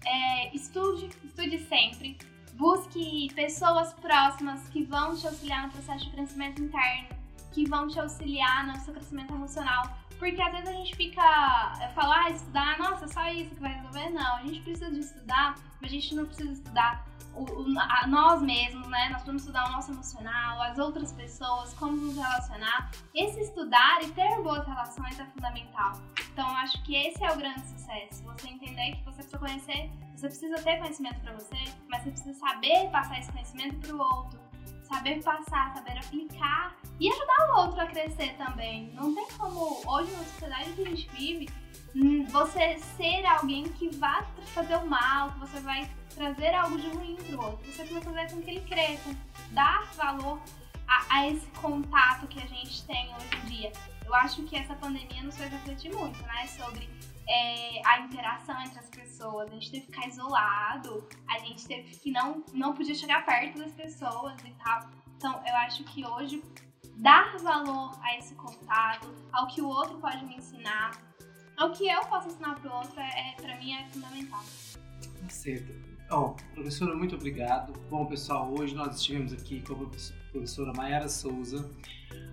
É, 0.03 0.55
estude, 0.55 1.09
estude 1.23 1.59
sempre. 1.59 2.17
Busque 2.53 3.31
pessoas 3.35 3.93
próximas 3.93 4.67
que 4.69 4.83
vão 4.83 5.15
te 5.15 5.27
auxiliar 5.27 5.67
no 5.67 5.71
processo 5.71 6.05
de 6.05 6.11
crescimento 6.11 6.63
interno, 6.63 7.09
que 7.51 7.69
vão 7.69 7.87
te 7.87 7.99
auxiliar 7.99 8.65
no 8.65 8.75
seu 8.77 8.91
crescimento 8.91 9.35
emocional 9.35 9.95
porque 10.17 10.41
às 10.41 10.51
vezes 10.51 10.69
a 10.69 10.73
gente 10.73 10.95
fica. 10.95 11.21
Falar, 11.93 12.25
ah, 12.25 12.29
estudar, 12.29 12.77
nossa, 12.77 13.07
só 13.07 13.27
isso 13.27 13.53
que 13.55 13.61
vai 13.61 13.73
resolver. 13.73 14.09
Não, 14.09 14.37
a 14.37 14.41
gente 14.43 14.61
precisa 14.61 14.91
de 14.91 14.99
estudar, 14.99 15.55
mas 15.81 15.91
a 15.91 15.93
gente 15.93 16.15
não 16.15 16.25
precisa 16.25 16.51
estudar 16.51 17.05
o, 17.37 17.43
o, 17.43 17.79
a, 17.79 18.07
nós 18.07 18.41
mesmos, 18.41 18.87
né? 18.87 19.09
Nós 19.09 19.21
precisamos 19.21 19.41
estudar 19.43 19.69
o 19.69 19.71
nosso 19.71 19.91
emocional, 19.91 20.61
as 20.61 20.77
outras 20.77 21.13
pessoas, 21.13 21.73
como 21.75 21.95
nos 21.95 22.15
relacionar. 22.15 22.91
Esse 23.13 23.41
estudar 23.41 24.03
e 24.03 24.11
ter 24.11 24.41
boas 24.41 24.65
relações 24.65 25.19
é 25.19 25.25
fundamental. 25.25 25.93
Então, 26.31 26.47
eu 26.47 26.55
acho 26.57 26.81
que 26.83 26.95
esse 26.95 27.23
é 27.23 27.31
o 27.31 27.37
grande 27.37 27.61
sucesso. 27.61 28.23
Você 28.23 28.49
entender 28.49 28.95
que 28.95 29.03
você 29.05 29.17
precisa 29.17 29.39
conhecer, 29.39 29.91
você 30.15 30.27
precisa 30.27 30.55
ter 30.63 30.77
conhecimento 30.77 31.19
para 31.21 31.33
você, 31.33 31.57
mas 31.89 32.03
você 32.03 32.11
precisa 32.11 32.33
saber 32.33 32.89
passar 32.89 33.19
esse 33.19 33.31
conhecimento 33.31 33.75
para 33.79 33.95
o 33.95 33.99
outro 33.99 34.46
saber 34.87 35.21
passar, 35.21 35.73
saber 35.73 35.97
aplicar 35.97 36.75
e 36.99 37.11
ajudar 37.11 37.49
o 37.49 37.59
outro 37.59 37.81
a 37.81 37.87
crescer 37.87 38.35
também. 38.37 38.91
Não 38.93 39.13
tem 39.13 39.27
como, 39.37 39.81
hoje 39.85 40.11
na 40.11 40.19
sociedade 40.19 40.71
que 40.71 40.81
a 40.81 40.85
gente 40.85 41.09
vive, 41.09 41.49
hum, 41.95 42.25
você 42.25 42.77
ser 42.79 43.25
alguém 43.25 43.65
que 43.65 43.89
vá 43.97 44.23
fazer 44.53 44.77
o 44.77 44.85
mal, 44.87 45.31
que 45.31 45.39
você 45.39 45.59
vai 45.59 45.89
trazer 46.15 46.53
algo 46.55 46.77
de 46.77 46.89
ruim 46.89 47.15
pro 47.15 47.41
outro. 47.41 47.65
Você 47.65 47.83
precisa 47.83 48.01
fazer 48.01 48.31
com 48.31 48.41
que 48.41 48.49
ele 48.49 48.61
cresça, 48.61 49.15
dar 49.51 49.85
valor 49.95 50.41
a, 50.87 51.17
a, 51.17 51.27
esse 51.27 51.45
contato 51.61 52.27
que 52.27 52.41
a 52.41 52.47
gente 52.47 52.83
tem 52.85 53.13
hoje 53.15 53.29
em 53.43 53.45
dia. 53.47 53.71
Eu 54.05 54.15
acho 54.15 54.41
que 54.43 54.55
essa 54.55 54.73
pandemia 54.75 55.21
nos 55.21 55.37
fez 55.37 55.51
refletir 55.51 55.93
muito, 55.93 56.19
né? 56.23 56.47
Sobre 56.47 56.89
é, 57.27 57.81
a 57.85 57.99
interação 57.99 58.59
entre 58.61 58.79
as 58.79 58.89
pessoas. 58.89 59.49
A 59.49 59.53
gente 59.53 59.71
teve 59.71 59.85
que 59.85 59.91
ficar 59.91 60.07
isolado, 60.07 61.07
a 61.27 61.39
gente 61.39 61.67
teve 61.67 61.95
que 61.97 62.11
não, 62.11 62.43
não 62.53 62.73
podia 62.73 62.95
chegar 62.95 63.25
perto 63.25 63.59
das 63.59 63.71
pessoas 63.71 64.39
e 64.43 64.51
tal. 64.63 64.89
Então, 65.17 65.41
eu 65.47 65.55
acho 65.55 65.83
que 65.83 66.05
hoje 66.05 66.43
dar 66.97 67.37
valor 67.37 67.97
a 68.01 68.17
esse 68.17 68.33
contato, 68.35 69.13
ao 69.31 69.47
que 69.47 69.61
o 69.61 69.67
outro 69.67 69.97
pode 69.97 70.23
me 70.25 70.35
ensinar, 70.35 70.91
ao 71.57 71.71
que 71.71 71.87
eu 71.87 72.01
posso 72.01 72.29
ensinar 72.29 72.55
para 72.59 72.71
o 72.71 72.75
outro, 72.77 72.99
é, 72.99 73.31
é 73.31 73.35
para 73.41 73.55
mim 73.57 73.73
é 73.73 73.85
fundamental. 73.89 74.43
Certo. 75.29 75.73
Oh, 76.09 76.29
professora, 76.53 76.95
muito 76.95 77.15
obrigado. 77.15 77.73
Bom, 77.89 78.05
pessoal, 78.05 78.49
hoje 78.57 78.73
nós 78.73 78.95
estivemos 78.95 79.33
aqui 79.33 79.61
com 79.61 79.73
a 79.73 80.31
professora 80.31 80.71
Mayara 80.73 81.09
Souza, 81.09 81.69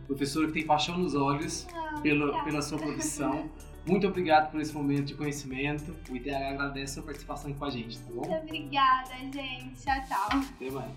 professora 0.06 0.46
que 0.46 0.52
tem 0.52 0.66
paixão 0.66 0.96
nos 0.96 1.14
olhos 1.14 1.66
ah, 1.74 2.00
pela, 2.00 2.44
pela 2.44 2.62
sua 2.62 2.78
profissão. 2.78 3.50
Muito 3.86 4.06
obrigado 4.06 4.50
por 4.50 4.60
esse 4.60 4.72
momento 4.72 5.06
de 5.06 5.14
conhecimento. 5.14 5.94
O 6.10 6.16
IDH 6.16 6.34
agradece 6.34 6.84
a 6.84 6.94
sua 6.94 7.02
participação 7.02 7.50
aqui 7.50 7.58
com 7.58 7.64
a 7.66 7.70
gente, 7.70 7.98
tá 7.98 8.10
bom? 8.10 8.26
Muito 8.26 8.42
obrigada, 8.42 9.14
gente. 9.32 9.74
Tchau, 9.82 10.00
tchau. 10.08 10.28
Até 10.56 10.70
mais. 10.70 10.94